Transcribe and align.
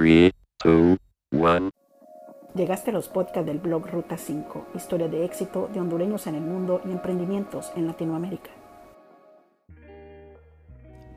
3, 0.00 0.32
2, 0.64 0.96
1. 1.32 1.70
Llegaste 2.54 2.88
a 2.88 2.94
los 2.94 3.08
podcasts 3.08 3.44
del 3.44 3.58
blog 3.58 3.86
Ruta 3.86 4.16
5, 4.16 4.68
historia 4.74 5.08
de 5.08 5.26
éxito 5.26 5.68
de 5.74 5.78
hondureños 5.78 6.26
en 6.26 6.36
el 6.36 6.40
mundo 6.40 6.80
y 6.86 6.90
emprendimientos 6.90 7.70
en 7.76 7.86
Latinoamérica. 7.86 8.48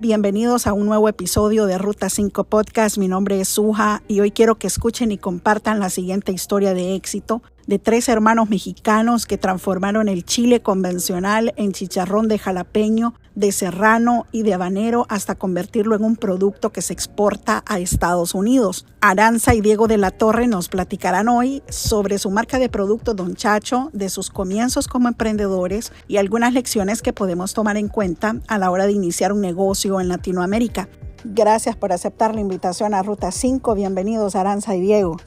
Bienvenidos 0.01 0.67
a 0.67 0.73
un 0.73 0.85
nuevo 0.85 1.07
episodio 1.07 1.65
de 1.65 1.77
Ruta 1.77 2.09
5 2.09 2.43
Podcast. 2.43 2.97
Mi 2.97 3.07
nombre 3.07 3.39
es 3.39 3.47
Suja 3.47 4.03
y 4.09 4.19
hoy 4.19 4.31
quiero 4.31 4.55
que 4.55 4.67
escuchen 4.67 5.13
y 5.13 5.17
compartan 5.17 5.79
la 5.79 5.89
siguiente 5.89 6.33
historia 6.33 6.73
de 6.73 6.93
éxito 6.95 7.41
de 7.67 7.79
tres 7.79 8.09
hermanos 8.09 8.49
mexicanos 8.49 9.25
que 9.25 9.37
transformaron 9.37 10.09
el 10.09 10.25
chile 10.25 10.61
convencional 10.61 11.53
en 11.55 11.71
chicharrón 11.71 12.27
de 12.27 12.39
jalapeño, 12.39 13.13
de 13.35 13.51
serrano 13.51 14.25
y 14.31 14.43
de 14.43 14.53
habanero 14.53 15.05
hasta 15.09 15.35
convertirlo 15.35 15.95
en 15.95 16.03
un 16.03 16.15
producto 16.15 16.71
que 16.71 16.81
se 16.81 16.93
exporta 16.93 17.63
a 17.65 17.79
Estados 17.79 18.35
Unidos. 18.35 18.85
Aranza 19.01 19.55
y 19.55 19.61
Diego 19.61 19.87
de 19.87 19.97
la 19.97 20.11
Torre 20.11 20.47
nos 20.47 20.69
platicarán 20.69 21.29
hoy 21.29 21.63
sobre 21.69 22.19
su 22.19 22.29
marca 22.29 22.59
de 22.59 22.69
producto 22.69 23.13
Don 23.13 23.35
Chacho, 23.35 23.89
de 23.93 24.09
sus 24.09 24.29
comienzos 24.29 24.87
como 24.87 25.07
emprendedores 25.07 25.91
y 26.07 26.17
algunas 26.17 26.53
lecciones 26.53 27.01
que 27.01 27.13
podemos 27.13 27.53
tomar 27.53 27.77
en 27.77 27.87
cuenta 27.87 28.35
a 28.47 28.57
la 28.57 28.69
hora 28.69 28.85
de 28.85 28.91
iniciar 28.93 29.33
un 29.33 29.41
negocio 29.41 29.99
en 29.99 30.09
Latinoamérica. 30.09 30.89
Gracias 31.25 31.75
por 31.75 31.93
aceptar 31.93 32.35
la 32.35 32.41
invitación 32.41 32.93
a 32.93 33.01
Ruta 33.01 33.31
5. 33.31 33.75
Bienvenidos 33.75 34.35
Aranza 34.35 34.75
y 34.75 34.81
Diego. 34.81 35.17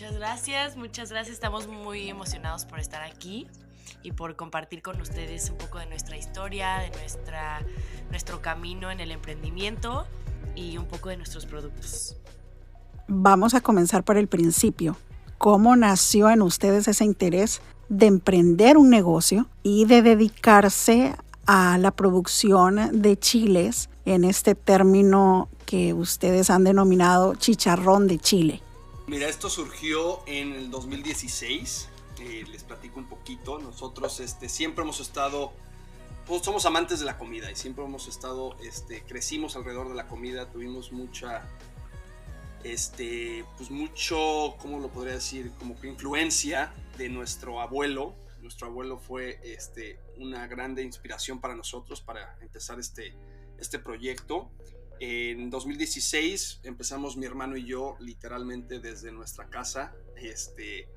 Muchas 0.00 0.16
gracias, 0.16 0.76
muchas 0.76 1.10
gracias. 1.10 1.34
Estamos 1.34 1.66
muy 1.66 2.08
emocionados 2.08 2.64
por 2.66 2.78
estar 2.78 3.02
aquí 3.02 3.48
y 4.04 4.12
por 4.12 4.36
compartir 4.36 4.80
con 4.80 5.00
ustedes 5.00 5.50
un 5.50 5.58
poco 5.58 5.80
de 5.80 5.86
nuestra 5.86 6.16
historia, 6.16 6.78
de 6.78 6.90
nuestra, 6.90 7.66
nuestro 8.08 8.40
camino 8.40 8.92
en 8.92 9.00
el 9.00 9.10
emprendimiento 9.10 10.06
y 10.54 10.78
un 10.78 10.86
poco 10.86 11.08
de 11.08 11.16
nuestros 11.16 11.46
productos. 11.46 12.16
Vamos 13.08 13.54
a 13.54 13.60
comenzar 13.60 14.04
por 14.04 14.16
el 14.18 14.28
principio. 14.28 14.96
¿Cómo 15.36 15.74
nació 15.74 16.30
en 16.30 16.42
ustedes 16.42 16.86
ese 16.86 17.04
interés 17.04 17.60
de 17.88 18.06
emprender 18.06 18.78
un 18.78 18.90
negocio 18.90 19.48
y 19.64 19.84
de 19.86 20.02
dedicarse 20.02 21.16
a 21.44 21.76
la 21.76 21.90
producción 21.90 23.02
de 23.02 23.18
chiles 23.18 23.90
en 24.04 24.22
este 24.22 24.54
término 24.54 25.48
que 25.66 25.92
ustedes 25.92 26.50
han 26.50 26.62
denominado 26.62 27.34
chicharrón 27.34 28.06
de 28.06 28.20
chile? 28.20 28.62
Mira, 29.08 29.26
esto 29.26 29.48
surgió 29.48 30.22
en 30.26 30.52
el 30.52 30.70
2016. 30.70 31.88
Eh, 32.20 32.44
les 32.52 32.62
platico 32.62 33.00
un 33.00 33.08
poquito. 33.08 33.58
Nosotros 33.58 34.20
este, 34.20 34.50
siempre 34.50 34.84
hemos 34.84 35.00
estado, 35.00 35.54
pues, 36.26 36.42
somos 36.42 36.66
amantes 36.66 37.00
de 37.00 37.06
la 37.06 37.16
comida 37.16 37.50
y 37.50 37.56
siempre 37.56 37.82
hemos 37.82 38.06
estado, 38.06 38.54
este, 38.62 39.02
crecimos 39.04 39.56
alrededor 39.56 39.88
de 39.88 39.94
la 39.94 40.06
comida, 40.06 40.50
tuvimos 40.52 40.92
mucha, 40.92 41.48
este, 42.64 43.46
pues 43.56 43.70
mucho, 43.70 44.56
¿cómo 44.60 44.78
lo 44.78 44.88
podría 44.88 45.14
decir? 45.14 45.52
Como 45.58 45.80
que 45.80 45.88
influencia 45.88 46.74
de 46.98 47.08
nuestro 47.08 47.62
abuelo. 47.62 48.14
Nuestro 48.42 48.66
abuelo 48.66 48.98
fue 48.98 49.40
este, 49.42 49.98
una 50.18 50.46
grande 50.48 50.82
inspiración 50.82 51.40
para 51.40 51.56
nosotros 51.56 52.02
para 52.02 52.36
empezar 52.42 52.78
este, 52.78 53.14
este 53.58 53.78
proyecto. 53.78 54.50
En 55.00 55.50
2016 55.50 56.60
empezamos 56.64 57.16
mi 57.16 57.26
hermano 57.26 57.56
y 57.56 57.64
yo 57.64 57.96
literalmente 58.00 58.80
desde 58.80 59.12
nuestra 59.12 59.48
casa, 59.48 59.94
este, 60.16 60.88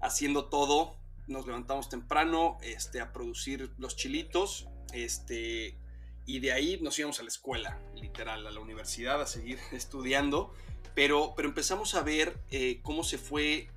haciendo 0.00 0.46
todo. 0.46 0.98
Nos 1.26 1.46
levantamos 1.46 1.88
temprano 1.88 2.58
este, 2.62 3.00
a 3.00 3.12
producir 3.12 3.72
los 3.78 3.96
chilitos 3.96 4.68
este, 4.92 5.78
y 6.26 6.40
de 6.40 6.52
ahí 6.52 6.78
nos 6.82 6.98
íbamos 6.98 7.18
a 7.18 7.22
la 7.22 7.28
escuela, 7.28 7.80
literal, 7.94 8.46
a 8.46 8.50
la 8.50 8.60
universidad, 8.60 9.20
a 9.22 9.26
seguir 9.26 9.58
estudiando. 9.72 10.52
Pero, 10.94 11.32
pero 11.34 11.48
empezamos 11.48 11.94
a 11.94 12.02
ver 12.02 12.38
eh, 12.50 12.80
cómo 12.82 13.04
se 13.04 13.18
fue 13.18 13.70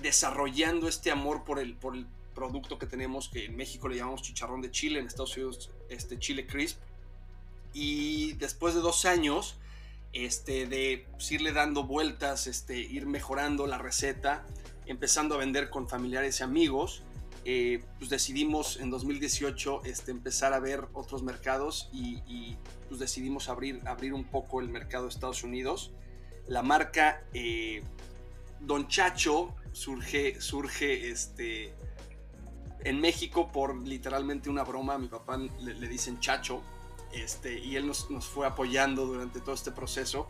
desarrollando 0.00 0.88
este 0.88 1.10
amor 1.10 1.44
por 1.44 1.58
el, 1.58 1.76
por 1.76 1.96
el 1.96 2.06
producto 2.34 2.78
que 2.78 2.86
tenemos, 2.86 3.28
que 3.28 3.46
en 3.46 3.56
México 3.56 3.88
le 3.88 3.96
llamamos 3.96 4.22
chicharrón 4.22 4.60
de 4.60 4.70
chile, 4.70 5.00
en 5.00 5.06
Estados 5.06 5.36
Unidos 5.36 5.70
este 5.88 6.18
chile 6.18 6.46
crisp 6.46 6.80
y 7.72 8.32
después 8.34 8.74
de 8.74 8.80
dos 8.80 9.04
años 9.04 9.56
este, 10.12 10.66
de 10.66 11.06
pues, 11.12 11.30
irle 11.32 11.52
dando 11.52 11.84
vueltas, 11.84 12.46
este, 12.46 12.78
ir 12.78 13.06
mejorando 13.06 13.66
la 13.66 13.78
receta, 13.78 14.44
empezando 14.86 15.36
a 15.36 15.38
vender 15.38 15.70
con 15.70 15.88
familiares 15.88 16.40
y 16.40 16.42
amigos, 16.42 17.02
eh, 17.44 17.82
pues 17.98 18.10
decidimos 18.10 18.78
en 18.80 18.90
2018 18.90 19.82
este, 19.84 20.10
empezar 20.10 20.52
a 20.52 20.58
ver 20.58 20.88
otros 20.92 21.22
mercados 21.22 21.88
y, 21.92 22.56
pues 22.88 23.00
decidimos 23.00 23.48
abrir, 23.48 23.80
abrir 23.86 24.12
un 24.12 24.24
poco 24.24 24.60
el 24.60 24.68
mercado 24.68 25.04
de 25.04 25.10
Estados 25.10 25.44
Unidos. 25.44 25.92
La 26.48 26.62
marca 26.62 27.22
eh, 27.32 27.82
Don 28.60 28.88
Chacho 28.88 29.54
surge, 29.72 30.40
surge 30.40 31.10
este, 31.10 31.72
en 32.80 33.00
México 33.00 33.52
por 33.52 33.76
literalmente 33.86 34.50
una 34.50 34.64
broma. 34.64 34.94
A 34.94 34.98
mi 34.98 35.06
papá 35.06 35.36
le, 35.36 35.74
le 35.74 35.88
dicen 35.88 36.18
Chacho 36.18 36.62
este, 37.12 37.58
y 37.58 37.76
él 37.76 37.86
nos, 37.86 38.06
fue 38.26 38.46
apoyando 38.46 39.06
durante 39.06 39.40
todo 39.40 39.54
este 39.54 39.72
proceso 39.72 40.28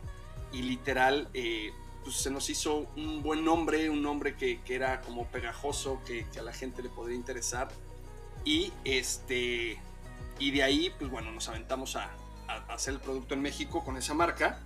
y 0.51 0.63
literal 0.63 1.29
eh, 1.33 1.71
pues 2.03 2.15
se 2.15 2.31
nos 2.31 2.49
hizo 2.49 2.87
un 2.95 3.21
buen 3.21 3.45
nombre, 3.45 3.89
un 3.89 4.01
nombre 4.01 4.35
que, 4.35 4.59
era 4.67 5.01
como 5.01 5.27
pegajoso, 5.27 6.01
que, 6.05 6.25
a 6.37 6.41
la 6.41 6.53
gente 6.53 6.81
le 6.81 6.89
podría 6.89 7.15
interesar. 7.15 7.69
Y 8.43 8.73
este 8.83 9.79
y 10.39 10.49
de 10.49 10.63
ahí 10.63 10.91
pues 10.97 11.11
bueno 11.11 11.31
nos 11.31 11.47
aventamos 11.47 11.95
a, 11.95 12.09
hacer 12.69 12.95
el 12.95 12.99
producto 12.99 13.35
en 13.35 13.41
México 13.41 13.83
con 13.83 13.97
esa 13.97 14.13
marca. 14.13 14.59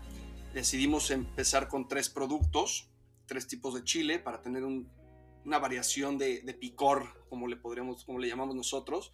Decidimos 0.53 1.11
empezar 1.11 1.67
con 1.67 1.87
tres 1.87 2.09
productos 2.09 2.89
tres 3.25 3.47
tipos 3.47 3.73
de 3.73 3.83
chile 3.83 4.19
para 4.19 4.41
tener 4.41 4.63
una 4.63 5.59
variación 5.59 6.17
de, 6.19 6.41
de, 6.41 6.53
picor 6.53 7.25
como 7.27 7.47
le 7.47 7.57
podríamos 7.57 8.05
como 8.05 8.19
le 8.19 8.29
llamamos 8.29 8.55
nosotros. 8.55 9.11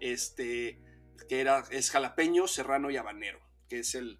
Este 0.00 0.78
que 1.28 1.40
era, 1.40 1.64
es 1.70 1.90
jalapeño, 1.90 2.46
serrano 2.46 2.90
y 2.90 2.96
habanero, 2.96 3.40
que 3.68 3.80
es 3.80 3.94
el 3.94 4.18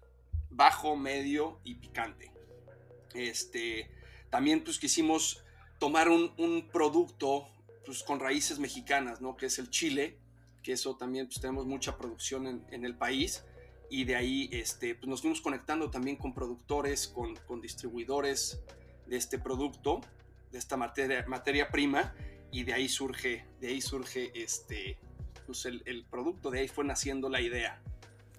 bajo, 0.49 0.95
medio 0.95 1.59
y 1.63 1.75
picante. 1.75 2.31
Este, 3.13 3.89
también 4.29 4.63
pues 4.63 4.79
quisimos 4.79 5.43
tomar 5.79 6.09
un, 6.09 6.69
producto 6.71 7.47
pues, 7.85 8.03
con 8.03 8.19
raíces 8.19 8.59
mexicanas, 8.59 9.21
¿no? 9.21 9.35
Que 9.37 9.47
es 9.47 9.59
el 9.59 9.69
chile, 9.69 10.17
que 10.63 10.73
eso 10.73 10.97
también 10.97 11.27
pues 11.27 11.39
tenemos 11.39 11.65
mucha 11.65 11.97
producción 11.97 12.65
en, 12.69 12.85
el 12.85 12.97
país 12.97 13.43
y 13.89 14.03
de 14.05 14.15
ahí 14.15 14.49
este, 14.51 14.95
pues, 14.95 15.07
nos 15.07 15.21
fuimos 15.21 15.41
conectando 15.41 15.91
también 15.91 16.17
con 16.17 16.33
productores, 16.33 17.07
con, 17.07 17.35
con 17.47 17.61
distribuidores 17.61 18.61
de 19.05 19.17
este 19.17 19.37
producto, 19.37 20.01
de 20.51 20.57
esta 20.57 20.77
materia, 20.77 21.25
materia 21.27 21.69
prima 21.69 22.15
y 22.51 22.63
de 22.63 22.73
ahí 22.73 22.89
surge, 22.89 23.45
de 23.59 23.67
ahí 23.67 23.81
surge 23.81 24.31
este, 24.33 24.97
pues 25.45 25.65
el, 25.65 26.05
producto, 26.09 26.51
de 26.51 26.59
ahí 26.59 26.67
fue 26.67 26.83
naciendo 26.85 27.29
la 27.29 27.41
idea. 27.41 27.79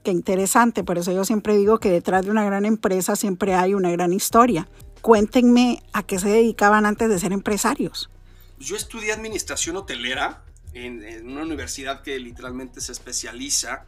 Qué 0.03 0.11
interesante, 0.11 0.84
por 0.84 0.99
eso 0.99 1.12
yo 1.12 1.25
siempre 1.25 1.56
digo 1.56 1.78
que 1.78 1.91
detrás 1.91 2.25
de 2.25 2.31
una 2.31 2.44
gran 2.44 2.65
empresa 2.65 3.17
siempre 3.17 3.55
hay 3.55 3.75
una 3.75 3.91
gran 3.91 4.12
historia. 4.12 4.69
Cuéntenme 5.00 5.83
a 5.93 6.05
qué 6.05 6.19
se 6.19 6.28
dedicaban 6.28 6.87
antes 6.87 7.09
de 7.09 7.19
ser 7.19 7.33
empresarios. 7.33 8.11
Yo 8.59 8.77
estudié 8.77 9.12
administración 9.12 9.77
hotelera 9.77 10.45
en, 10.72 11.28
una 11.28 11.43
universidad 11.43 12.03
que 12.03 12.19
literalmente 12.19 12.81
se 12.81 12.93
especializa 12.93 13.84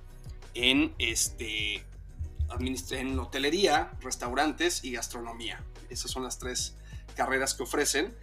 en, 0.55 0.95
este, 0.99 1.85
en 2.91 3.19
hotelería, 3.19 3.93
restaurantes 4.01 4.85
y 4.85 4.93
gastronomía. 4.93 5.63
Esas 5.91 6.11
son 6.11 6.25
las 6.25 6.39
tres 6.39 6.77
carreras 7.15 7.55
que 7.55 7.63
ofrecen. 7.63 8.15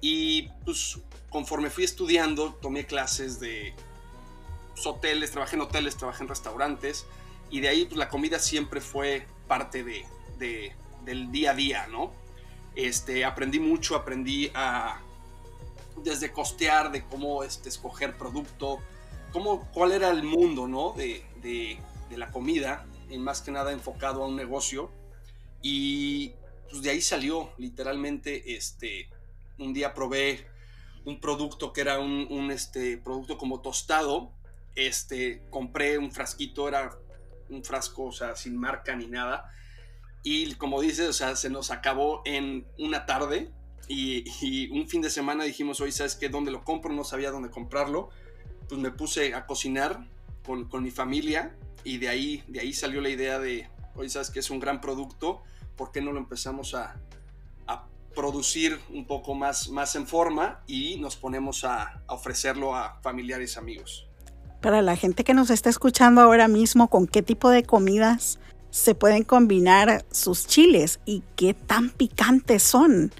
Y 0.00 0.48
pues 0.64 0.98
conforme 1.30 1.70
fui 1.70 1.84
estudiando, 1.84 2.54
tomé 2.54 2.86
clases 2.86 3.40
de 3.40 3.74
hoteles, 4.84 5.30
trabajé 5.30 5.56
en 5.56 5.62
hoteles, 5.62 5.96
trabajé 5.96 6.22
en 6.22 6.28
restaurantes 6.28 7.06
y 7.50 7.60
de 7.60 7.68
ahí 7.68 7.84
pues, 7.84 7.96
la 7.96 8.08
comida 8.08 8.38
siempre 8.38 8.80
fue 8.80 9.26
parte 9.46 9.84
de, 9.84 10.04
del 11.04 11.30
día 11.30 11.52
a 11.52 11.54
día, 11.54 11.86
¿no? 11.88 12.12
Este, 12.74 13.24
aprendí 13.24 13.60
mucho, 13.60 13.94
aprendí 13.94 14.50
a 14.54 15.00
desde 16.02 16.32
costear, 16.32 16.90
de 16.90 17.04
cómo 17.04 17.44
este, 17.44 17.68
escoger 17.68 18.16
producto, 18.16 18.80
cómo, 19.32 19.70
cuál 19.72 19.92
era 19.92 20.10
el 20.10 20.24
mundo, 20.24 20.66
¿no? 20.66 20.92
De, 20.92 21.24
de, 21.42 21.78
la 22.16 22.30
comida, 22.30 22.86
y 23.10 23.18
más 23.18 23.42
que 23.42 23.50
nada 23.50 23.72
enfocado 23.72 24.22
a 24.22 24.28
un 24.28 24.36
negocio. 24.36 24.88
Y 25.62 26.32
pues 26.70 26.82
de 26.82 26.90
ahí 26.90 27.00
salió, 27.00 27.50
literalmente, 27.58 28.54
este, 28.56 29.08
un 29.58 29.72
día 29.72 29.94
probé 29.94 30.46
un 31.04 31.18
producto 31.18 31.72
que 31.72 31.80
era 31.80 31.98
un, 31.98 32.28
un 32.30 32.52
este, 32.52 32.98
producto 32.98 33.36
como 33.36 33.60
tostado, 33.60 34.30
este, 34.74 35.42
compré 35.50 35.98
un 35.98 36.12
frasquito, 36.12 36.68
era 36.68 36.90
un 37.48 37.64
frasco, 37.64 38.04
o 38.04 38.12
sea, 38.12 38.36
sin 38.36 38.56
marca 38.56 38.94
ni 38.96 39.06
nada. 39.06 39.50
Y 40.22 40.54
como 40.54 40.80
dices, 40.80 41.08
o 41.08 41.12
sea, 41.12 41.36
se 41.36 41.50
nos 41.50 41.70
acabó 41.70 42.22
en 42.24 42.66
una 42.78 43.06
tarde 43.06 43.52
y, 43.88 44.70
un 44.70 44.88
fin 44.88 45.02
de 45.02 45.10
semana 45.10 45.44
dijimos, 45.44 45.80
oye, 45.80 45.92
¿sabes 45.92 46.16
qué? 46.16 46.28
¿Dónde 46.28 46.50
lo 46.50 46.64
compro? 46.64 46.92
No 46.92 47.04
sabía 47.04 47.30
dónde 47.30 47.50
comprarlo. 47.50 48.08
Pues 48.68 48.80
me 48.80 48.90
puse 48.90 49.34
a 49.34 49.46
cocinar 49.46 50.08
con, 50.44 50.82
mi 50.82 50.90
familia 50.90 51.54
y 51.84 51.98
de 51.98 52.08
ahí, 52.08 52.42
de 52.48 52.60
ahí 52.60 52.72
salió 52.72 53.00
la 53.00 53.10
idea 53.10 53.38
de, 53.38 53.68
oye, 53.94 54.08
¿sabes 54.08 54.30
qué? 54.30 54.38
Es 54.38 54.50
un 54.50 54.60
gran 54.60 54.80
producto, 54.80 55.42
¿por 55.76 55.92
qué 55.92 56.00
no 56.00 56.12
lo 56.12 56.18
empezamos 56.18 56.74
a, 56.74 56.96
a 57.66 57.86
producir 58.14 58.80
un 58.88 59.06
poco 59.06 59.34
más, 59.34 59.68
más 59.68 59.94
en 59.96 60.06
forma 60.06 60.62
y 60.66 60.96
nos 60.96 61.16
ponemos 61.16 61.64
a, 61.64 62.02
a 62.06 62.14
ofrecerlo 62.14 62.74
a 62.74 63.00
familiares 63.02 63.58
amigos? 63.58 64.08
Para 64.64 64.80
la 64.80 64.96
gente 64.96 65.24
que 65.24 65.34
nos 65.34 65.50
está 65.50 65.68
escuchando 65.68 66.22
ahora 66.22 66.48
mismo, 66.48 66.88
¿con 66.88 67.06
qué 67.06 67.20
tipo 67.20 67.50
de 67.50 67.64
comidas 67.64 68.38
se 68.70 68.94
pueden 68.94 69.22
combinar 69.22 70.06
sus 70.10 70.46
chiles 70.46 71.00
y 71.04 71.22
qué 71.36 71.52
tan 71.52 71.90
picantes 71.90 72.62
son? 72.62 73.12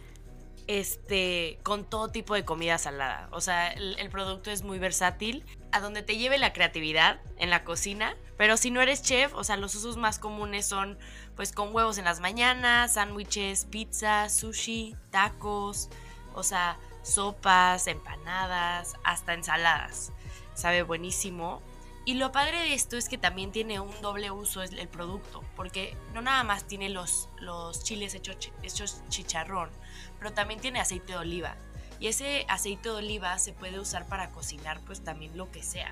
este, 0.66 1.58
con 1.62 1.84
todo 1.84 2.08
tipo 2.08 2.34
de 2.34 2.46
comida 2.46 2.78
salada. 2.78 3.28
O 3.30 3.42
sea, 3.42 3.68
el, 3.68 3.98
el, 3.98 4.08
producto 4.08 4.50
es 4.50 4.62
muy 4.62 4.78
versátil, 4.78 5.44
a 5.72 5.80
donde 5.80 6.02
te 6.02 6.16
lleve 6.16 6.38
la 6.38 6.54
creatividad 6.54 7.20
en 7.36 7.50
la 7.50 7.64
cocina. 7.64 8.16
Pero 8.38 8.56
si 8.56 8.70
no 8.70 8.80
eres 8.80 9.02
chef, 9.02 9.34
o 9.34 9.44
sea, 9.44 9.58
los 9.58 9.74
usos 9.74 9.98
más 9.98 10.18
comunes 10.18 10.64
son 10.64 10.98
pues 11.36 11.52
con 11.52 11.74
huevos 11.74 11.98
en 11.98 12.06
las 12.06 12.20
mañanas, 12.20 12.94
sándwiches, 12.94 13.66
pizza, 13.66 14.30
sushi, 14.30 14.96
tacos, 15.10 15.90
o 16.34 16.42
sea, 16.42 16.78
sopas, 17.02 17.86
empanadas, 17.86 18.94
hasta 19.04 19.34
ensaladas. 19.34 20.10
Sabe 20.54 20.82
buenísimo. 20.82 21.62
Y 22.06 22.14
lo 22.14 22.32
padre 22.32 22.60
de 22.60 22.74
esto 22.74 22.98
es 22.98 23.08
que 23.08 23.16
también 23.16 23.50
tiene 23.50 23.80
un 23.80 23.98
doble 24.02 24.30
uso 24.30 24.62
el 24.62 24.88
producto, 24.88 25.42
porque 25.56 25.96
no 26.12 26.20
nada 26.20 26.44
más 26.44 26.66
tiene 26.66 26.90
los, 26.90 27.30
los 27.40 27.82
chiles 27.82 28.14
hechos, 28.14 29.02
chicharrón, 29.08 29.70
pero 30.18 30.34
también 30.34 30.60
tiene 30.60 30.80
aceite 30.80 31.12
de 31.14 31.18
oliva. 31.18 31.56
Y 32.00 32.08
ese 32.08 32.44
aceite 32.48 32.90
de 32.90 32.96
oliva 32.96 33.38
se 33.38 33.54
puede 33.54 33.78
usar 33.80 34.06
para 34.06 34.30
cocinar 34.32 34.80
pues 34.84 35.02
también 35.02 35.36
lo 35.38 35.50
que 35.50 35.62
sea. 35.62 35.90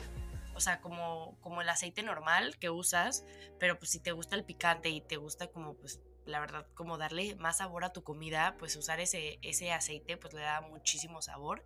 O 0.55 0.61
sea, 0.61 0.83
como, 0.83 1.39
como 1.41 1.63
el 1.63 1.69
aceite 1.71 2.03
normal 2.03 2.59
que 2.59 2.69
usas, 2.69 3.25
pero 3.59 3.79
pues 3.79 3.91
si 3.91 3.99
te 3.99 4.13
gusta 4.13 4.37
el 4.37 4.45
picante 4.45 4.91
y 4.91 5.01
te 5.01 5.17
gusta 5.17 5.47
como 5.47 5.75
pues 5.75 6.03
la 6.27 6.41
verdad, 6.41 6.67
como 6.75 6.99
darle 6.99 7.35
más 7.37 7.59
sabor 7.59 7.85
a 7.85 7.93
tu 7.93 8.03
comida, 8.03 8.57
pues 8.59 8.77
usar 8.77 9.01
ese, 9.01 9.39
ese 9.43 9.73
aceite 9.73 10.17
pues 10.17 10.35
le 10.35 10.41
da 10.41 10.61
muchísimo 10.61 11.23
sabor. 11.23 11.65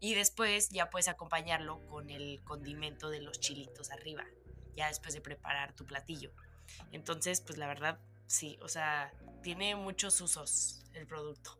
Y 0.00 0.14
después 0.14 0.68
ya 0.70 0.90
puedes 0.90 1.08
acompañarlo 1.08 1.84
con 1.86 2.10
el 2.10 2.42
condimento 2.44 3.10
de 3.10 3.20
los 3.20 3.40
chilitos 3.40 3.90
arriba, 3.90 4.24
ya 4.76 4.88
después 4.88 5.14
de 5.14 5.20
preparar 5.20 5.72
tu 5.74 5.84
platillo. 5.84 6.30
Entonces, 6.92 7.40
pues 7.40 7.58
la 7.58 7.66
verdad, 7.66 7.98
sí, 8.26 8.58
o 8.62 8.68
sea, 8.68 9.12
tiene 9.42 9.74
muchos 9.74 10.20
usos 10.20 10.84
el 10.94 11.06
producto. 11.06 11.58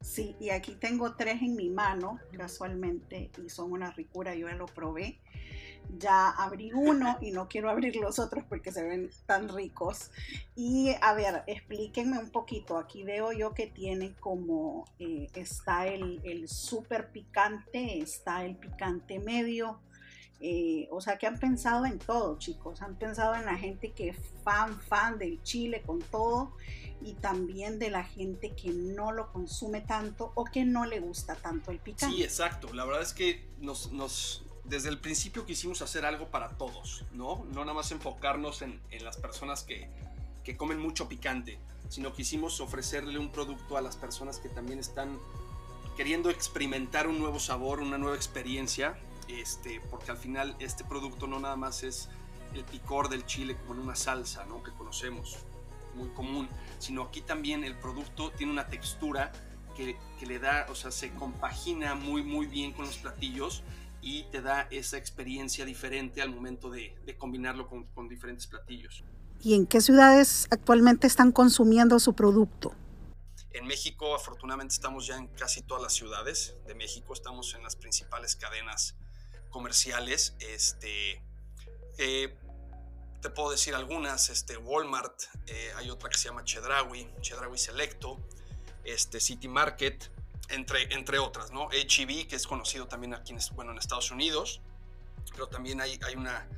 Sí, 0.00 0.36
y 0.38 0.50
aquí 0.50 0.74
tengo 0.74 1.14
tres 1.14 1.42
en 1.42 1.56
mi 1.56 1.70
mano, 1.70 2.20
casualmente, 2.36 3.30
y 3.44 3.48
son 3.48 3.72
una 3.72 3.90
ricura, 3.92 4.34
yo 4.34 4.48
ya 4.48 4.54
lo 4.54 4.66
probé. 4.66 5.20
Ya 5.98 6.30
abrí 6.30 6.72
uno 6.72 7.18
y 7.20 7.30
no 7.30 7.48
quiero 7.48 7.70
abrir 7.70 7.96
los 7.96 8.18
otros 8.18 8.44
porque 8.48 8.72
se 8.72 8.82
ven 8.82 9.10
tan 9.26 9.48
ricos. 9.48 10.10
Y 10.54 10.94
a 11.00 11.14
ver, 11.14 11.42
explíquenme 11.46 12.18
un 12.18 12.30
poquito. 12.30 12.76
Aquí 12.76 13.02
veo 13.02 13.32
yo 13.32 13.54
que 13.54 13.66
tiene 13.66 14.14
como, 14.14 14.84
eh, 14.98 15.28
está 15.34 15.86
el, 15.86 16.20
el 16.24 16.48
súper 16.48 17.10
picante, 17.10 17.98
está 18.00 18.44
el 18.44 18.56
picante 18.56 19.18
medio. 19.18 19.80
Eh, 20.40 20.86
o 20.90 21.00
sea 21.00 21.16
que 21.16 21.26
han 21.26 21.38
pensado 21.38 21.86
en 21.86 21.98
todo, 21.98 22.38
chicos. 22.38 22.82
Han 22.82 22.96
pensado 22.96 23.34
en 23.34 23.46
la 23.46 23.56
gente 23.56 23.92
que 23.92 24.10
es 24.10 24.16
fan, 24.44 24.78
fan 24.80 25.18
del 25.18 25.42
chile 25.42 25.82
con 25.84 26.00
todo 26.00 26.52
y 27.00 27.14
también 27.14 27.78
de 27.78 27.90
la 27.90 28.04
gente 28.04 28.54
que 28.54 28.70
no 28.70 29.12
lo 29.12 29.32
consume 29.32 29.80
tanto 29.80 30.32
o 30.34 30.44
que 30.44 30.64
no 30.64 30.86
le 30.86 31.00
gusta 31.00 31.34
tanto 31.36 31.70
el 31.70 31.78
picante. 31.78 32.16
Sí, 32.16 32.22
exacto. 32.22 32.72
La 32.72 32.84
verdad 32.84 33.02
es 33.02 33.12
que 33.12 33.48
nos, 33.60 33.92
nos, 33.92 34.44
desde 34.68 34.88
el 34.88 34.98
principio 34.98 35.46
quisimos 35.46 35.82
hacer 35.82 36.04
algo 36.04 36.28
para 36.28 36.50
todos, 36.50 37.04
¿no? 37.12 37.44
No 37.52 37.60
nada 37.60 37.74
más 37.74 37.92
enfocarnos 37.92 38.62
en, 38.62 38.80
las 39.00 39.16
personas 39.16 39.62
que, 39.62 39.88
que, 40.44 40.56
comen 40.56 40.78
mucho 40.80 41.08
picante, 41.08 41.58
sino 41.88 42.12
quisimos 42.12 42.60
ofrecerle 42.60 43.18
un 43.18 43.30
producto 43.30 43.76
a 43.76 43.80
las 43.80 43.96
personas 43.96 44.38
que 44.38 44.48
también 44.48 44.78
están 44.78 45.18
queriendo 45.96 46.30
experimentar 46.30 47.06
un 47.06 47.18
nuevo 47.18 47.38
sabor, 47.38 47.80
una 47.80 47.96
nueva 47.96 48.16
experiencia, 48.16 48.98
este, 49.28 49.80
porque 49.90 50.10
al 50.10 50.18
final 50.18 50.56
este 50.58 50.84
producto 50.84 51.26
no 51.26 51.38
nada 51.38 51.56
más 51.56 51.82
es 51.82 52.08
el 52.54 52.64
picor 52.64 53.08
del 53.08 53.24
chile 53.24 53.56
como 53.56 53.74
en 53.74 53.80
una 53.80 53.96
salsa, 53.96 54.44
¿no? 54.46 54.62
Que 54.62 54.72
conocemos, 54.72 55.38
muy 55.94 56.08
común, 56.10 56.48
sino 56.78 57.02
aquí 57.02 57.22
también 57.22 57.64
el 57.64 57.74
producto 57.74 58.30
tiene 58.32 58.52
una 58.52 58.66
textura 58.66 59.32
que, 59.76 59.96
que, 60.18 60.26
le 60.26 60.38
da, 60.38 60.66
o 60.68 60.74
sea, 60.74 60.90
se 60.90 61.10
compagina 61.12 61.94
muy, 61.94 62.22
muy 62.22 62.46
bien 62.46 62.72
con 62.72 62.86
los 62.86 62.96
platillos 62.98 63.62
y 64.06 64.22
te 64.30 64.40
da 64.40 64.68
esa 64.70 64.98
experiencia 64.98 65.64
diferente 65.64 66.22
al 66.22 66.30
momento 66.30 66.70
de, 66.70 66.94
de 67.04 67.18
combinarlo 67.18 67.66
con, 67.66 67.86
con 67.86 68.08
diferentes 68.08 68.46
platillos. 68.46 69.02
¿Y 69.42 69.54
en 69.54 69.66
qué 69.66 69.80
ciudades 69.80 70.46
actualmente 70.50 71.08
están 71.08 71.32
consumiendo 71.32 71.98
su 71.98 72.14
producto? 72.14 72.72
En 73.50 73.66
México, 73.66 74.14
afortunadamente, 74.14 74.74
estamos 74.74 75.08
ya 75.08 75.16
en 75.16 75.26
casi 75.26 75.60
todas 75.62 75.82
las 75.82 75.92
ciudades 75.92 76.54
de 76.68 76.76
México. 76.76 77.12
Estamos 77.14 77.52
en 77.56 77.64
las 77.64 77.74
principales 77.74 78.36
cadenas 78.36 78.94
comerciales. 79.50 80.36
Este, 80.38 81.20
eh, 81.98 82.38
te 83.20 83.30
puedo 83.30 83.50
decir 83.50 83.74
algunas, 83.74 84.30
este, 84.30 84.56
Walmart, 84.56 85.20
eh, 85.48 85.72
hay 85.74 85.90
otra 85.90 86.10
que 86.10 86.16
se 86.16 86.28
llama 86.28 86.44
Chedraui, 86.44 87.10
Chedraui 87.22 87.58
Selecto, 87.58 88.20
este, 88.84 89.18
City 89.18 89.48
Market, 89.48 90.12
entre, 90.48 90.94
entre 90.94 91.18
otras, 91.18 91.50
¿no? 91.50 91.68
HEB, 91.70 92.26
que 92.28 92.36
es 92.36 92.46
conocido 92.46 92.86
también 92.86 93.14
aquí 93.14 93.32
en, 93.32 93.38
bueno, 93.54 93.72
en 93.72 93.78
Estados 93.78 94.10
Unidos, 94.10 94.60
pero 95.32 95.48
también 95.48 95.80
hay, 95.80 95.98
hay, 96.06 96.14
una, 96.14 96.48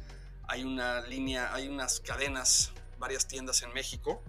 hay 0.46 0.64
una 0.64 1.00
línea, 1.02 1.52
hay 1.54 1.68
unas 1.68 2.00
cadenas, 2.00 2.72
varias 2.98 3.26
tiendas 3.26 3.62
en 3.62 3.72
México, 3.72 4.22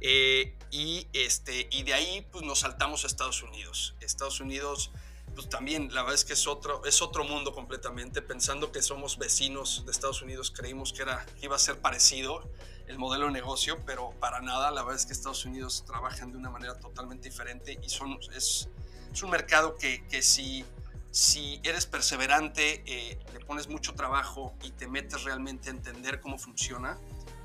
eh, 0.00 0.56
y, 0.70 1.08
este, 1.12 1.68
y 1.70 1.82
de 1.82 1.94
ahí 1.94 2.26
pues 2.30 2.44
nos 2.44 2.60
saltamos 2.60 3.04
a 3.04 3.06
Estados 3.06 3.42
Unidos. 3.42 3.94
Estados 4.00 4.40
Unidos 4.40 4.90
pues 5.36 5.50
también 5.50 5.92
la 5.92 6.00
verdad 6.02 6.14
es 6.14 6.24
que 6.24 6.32
es 6.32 6.46
otro, 6.46 6.84
es 6.84 7.02
otro 7.02 7.22
mundo 7.22 7.52
completamente. 7.52 8.22
Pensando 8.22 8.72
que 8.72 8.82
somos 8.82 9.18
vecinos 9.18 9.84
de 9.84 9.92
Estados 9.92 10.22
Unidos, 10.22 10.50
creímos 10.50 10.92
que 10.92 11.02
era, 11.02 11.24
iba 11.42 11.54
a 11.54 11.58
ser 11.58 11.78
parecido 11.78 12.50
el 12.88 12.98
modelo 12.98 13.26
de 13.26 13.32
negocio, 13.32 13.78
pero 13.84 14.12
para 14.18 14.40
nada. 14.40 14.70
La 14.70 14.82
verdad 14.82 14.98
es 14.98 15.06
que 15.06 15.12
Estados 15.12 15.44
Unidos 15.44 15.84
trabajan 15.86 16.32
de 16.32 16.38
una 16.38 16.50
manera 16.50 16.78
totalmente 16.78 17.28
diferente 17.28 17.78
y 17.82 17.88
son, 17.88 18.18
es, 18.34 18.70
es 19.12 19.22
un 19.22 19.30
mercado 19.30 19.76
que, 19.76 20.06
que 20.08 20.22
si, 20.22 20.64
si 21.10 21.60
eres 21.62 21.86
perseverante, 21.86 22.82
eh, 22.86 23.18
le 23.32 23.40
pones 23.40 23.68
mucho 23.68 23.94
trabajo 23.94 24.54
y 24.62 24.70
te 24.70 24.88
metes 24.88 25.24
realmente 25.24 25.68
a 25.68 25.72
entender 25.72 26.20
cómo 26.20 26.38
funciona, 26.38 26.98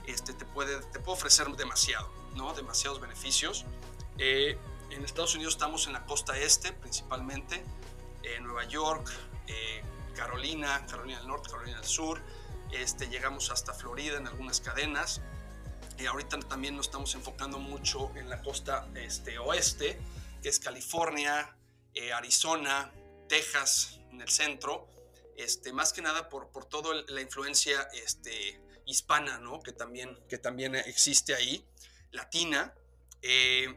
este, 0.06 0.34
te, 0.34 0.46
puede, 0.46 0.80
te 0.92 1.00
puede 1.00 1.18
ofrecer 1.18 1.48
demasiado, 1.50 2.12
¿no? 2.36 2.54
demasiados 2.54 3.00
beneficios. 3.00 3.66
Eh, 4.18 4.58
en 4.92 5.06
Estados 5.06 5.36
Unidos 5.36 5.54
estamos 5.54 5.88
en 5.88 5.94
la 5.94 6.06
costa 6.06 6.38
este 6.38 6.74
principalmente, 6.74 7.64
eh, 8.24 8.40
Nueva 8.42 8.66
York, 8.66 9.10
eh, 9.48 9.82
Carolina, 10.16 10.86
Carolina 10.88 11.20
del 11.20 11.28
Norte, 11.28 11.50
Carolina 11.50 11.78
del 11.78 11.88
Sur, 11.88 12.22
este, 12.72 13.08
llegamos 13.08 13.52
hasta 13.52 13.74
Florida 13.74 14.18
en 14.18 14.28
algunas 14.28 14.60
cadenas. 14.60 15.22
Y 15.98 16.06
ahorita 16.08 16.40
también 16.40 16.76
nos 16.76 16.88
estamos 16.88 17.14
enfocando 17.16 17.60
mucho 17.60 18.12
en 18.16 18.30
la 18.30 18.42
costa 18.42 18.88
este, 18.96 19.38
oeste, 19.38 20.00
que 20.42 20.50
es 20.50 20.60
California, 20.60 21.56
eh, 21.94 22.12
Arizona, 22.14 22.92
Texas, 23.28 24.00
en 24.12 24.22
el 24.22 24.30
centro, 24.30 24.88
este, 25.38 25.74
más 25.74 25.94
que 25.94 26.02
nada 26.02 26.30
por, 26.30 26.50
por 26.50 26.66
toda 26.66 26.96
la 27.08 27.22
influencia 27.22 27.88
este, 27.94 28.62
hispana, 28.86 29.40
¿no? 29.40 29.60
que, 29.62 29.72
también, 29.72 30.18
que 30.28 30.38
también 30.38 30.76
existe 30.76 31.34
ahí, 31.34 31.66
latina. 32.12 32.74
Eh, 33.22 33.68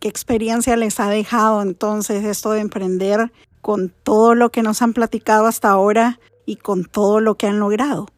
¿Qué 0.00 0.08
experiencia 0.08 0.76
les 0.76 1.00
ha 1.00 1.08
dejado 1.08 1.62
entonces 1.62 2.24
esto 2.24 2.52
de 2.52 2.60
emprender 2.60 3.32
con 3.60 3.90
todo 3.90 4.34
lo 4.34 4.50
que 4.50 4.62
nos 4.62 4.82
han 4.82 4.92
platicado 4.92 5.46
hasta 5.46 5.70
ahora 5.70 6.20
y 6.44 6.56
con 6.56 6.84
todo 6.84 7.20
lo 7.20 7.36
que 7.36 7.46
han 7.46 7.58
logrado? 7.58 8.08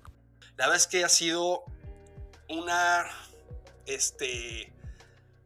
La 0.57 0.67
verdad 0.67 0.77
es 0.77 0.87
que 0.87 1.05
ha 1.05 1.09
sido 1.09 1.63
una 2.49 3.07
este, 3.87 4.73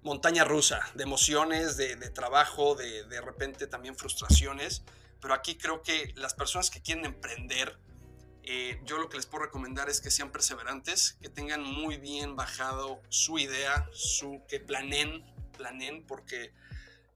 montaña 0.03 0.45
rusa 0.45 0.81
de 0.95 1.05
emociones, 1.05 1.77
de, 1.77 1.97
trabajo, 2.11 2.75
de, 2.75 3.05
de 3.05 3.21
repente 3.21 3.67
también 3.67 3.97
frustraciones, 3.97 4.83
pero 5.21 5.35
aquí 5.35 5.57
creo 5.57 5.83
que 5.83 6.13
las 6.17 6.35
personas 6.35 6.69
que 6.69 6.83
quieren 6.83 7.05
emprender, 7.05 7.79
eh, 8.43 8.81
yo 8.85 8.99
lo 8.99 9.09
que 9.09 9.17
les 9.17 9.27
puedo 9.27 9.45
recomendar 9.45 9.89
es 9.89 10.01
que 10.01 10.11
sean 10.11 10.33
perseverantes, 10.33 11.17
que 11.21 11.29
tengan 11.29 11.63
muy 11.63 11.97
bien 11.97 12.35
bajado 12.35 13.01
su 13.09 13.39
idea, 13.39 13.89
su, 13.93 14.43
que 14.49 14.59
planeen, 14.59 15.25
planeen 15.57 16.05
porque 16.05 16.53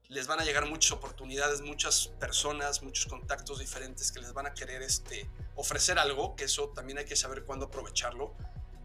les 0.07 0.25
van 0.25 0.39
a 0.39 0.45
llegar 0.45 0.65
muchas 0.69 0.93
oportunidades, 0.93 1.61
muchas 1.61 2.07
personas, 2.19 2.81
muchos 2.81 3.07
contactos 3.07 3.59
diferentes 3.59 4.13
que 4.13 4.21
les 4.21 4.31
van 4.31 4.45
a 4.45 4.53
querer 4.53 4.81
este, 4.81 5.29
ofrecer 5.55 5.99
algo, 5.99 6.37
que 6.37 6.45
eso 6.45 6.69
también 6.69 6.99
hay 6.99 7.05
que 7.05 7.17
saber 7.17 7.43
cuándo 7.43 7.65
aprovecharlo, 7.65 8.33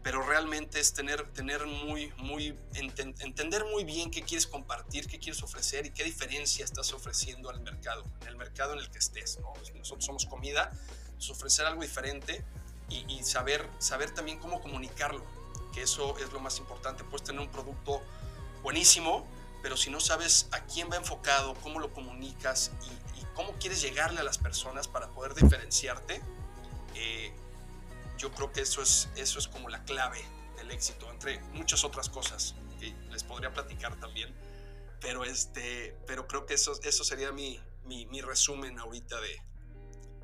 pero 0.03 0.21
realmente 0.21 0.79
es 0.79 0.93
tener, 0.93 1.25
tener 1.31 1.65
muy, 1.65 2.11
muy, 2.17 2.59
ent 2.73 2.99
entender 2.99 3.63
muy 3.65 3.85
bien 3.85 4.11
qué 4.11 4.21
quieres 4.21 4.45
compartir, 4.45 5.07
qué 5.07 5.17
quieres 5.17 5.41
ofrecer 5.41 5.85
y 5.85 5.91
qué 5.91 6.03
diferencia 6.03 6.65
estás 6.65 6.91
ofreciendo 6.91 7.49
al 7.49 7.61
mercado, 7.61 8.03
en 8.21 8.27
el 8.27 8.35
mercado 8.35 8.73
en 8.73 8.79
el 8.79 8.89
que 8.91 8.99
estés. 8.99 9.39
¿no? 9.39 9.53
Nosotros 9.75 10.05
somos 10.05 10.25
comida, 10.25 10.71
es 11.17 11.29
ofrecer 11.29 11.65
algo 11.65 11.81
diferente 11.81 12.43
y, 12.89 13.05
y 13.07 13.23
saber, 13.23 13.65
saber 13.79 14.11
también 14.11 14.39
cómo 14.39 14.61
comunicarlo, 14.61 15.23
que 15.73 15.83
eso 15.83 16.17
es 16.19 16.33
lo 16.33 16.41
más 16.41 16.59
importante. 16.59 17.05
Puedes 17.05 17.23
tener 17.23 17.41
un 17.41 17.49
producto 17.49 18.01
buenísimo, 18.61 19.25
pero 19.61 19.77
si 19.77 19.89
no 19.89 20.01
sabes 20.01 20.47
a 20.51 20.65
quién 20.65 20.89
va 20.91 20.97
enfocado, 20.97 21.55
cómo 21.63 21.79
lo 21.79 21.93
comunicas 21.93 22.71
y, 22.85 23.23
cómo 23.33 23.53
quieres 23.53 23.81
llegarle 23.81 24.19
a 24.19 24.23
las 24.23 24.37
personas 24.37 24.87
para 24.87 25.07
poder 25.07 25.33
diferenciarte, 25.33 26.21
eh, 26.93 27.33
yo 28.17 28.31
creo 28.31 28.51
que 28.51 28.61
eso 28.61 28.81
es, 28.81 29.09
eso 29.15 29.39
es 29.39 29.47
como 29.47 29.69
la 29.69 29.83
clave 29.83 30.19
del 30.57 30.71
éxito, 30.71 31.09
entre 31.11 31.39
muchas 31.53 31.83
otras 31.83 32.09
cosas 32.09 32.55
que 32.79 32.93
les 33.11 33.23
podría 33.23 33.53
platicar 33.53 33.99
también. 33.99 34.33
Pero, 35.01 35.25
este, 35.25 35.95
pero 36.07 36.27
creo 36.27 36.45
que 36.45 36.53
eso, 36.53 36.73
eso 36.83 37.03
sería 37.03 37.31
mi, 37.31 37.59
mi, 37.85 38.05
mi 38.05 38.21
resumen 38.21 38.79
ahorita 38.79 39.19
de, 39.19 39.41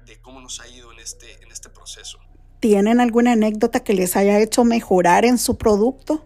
de, 0.06 0.22
cómo 0.22 0.40
nos 0.40 0.60
ha 0.62 0.68
ido 0.68 0.92
en 0.94 1.00
este, 1.00 1.42
en 1.44 1.52
este 1.52 1.70
proceso. 1.70 2.20
¿Tienen 2.60 3.00
alguna 3.00 3.34
anécdota 3.34 3.84
que 3.84 3.94
les 3.94 4.16
haya 4.16 4.40
hecho 4.40 4.64
mejorar 4.64 5.26
en 5.26 5.38
su 5.38 5.58
producto? 5.58 6.26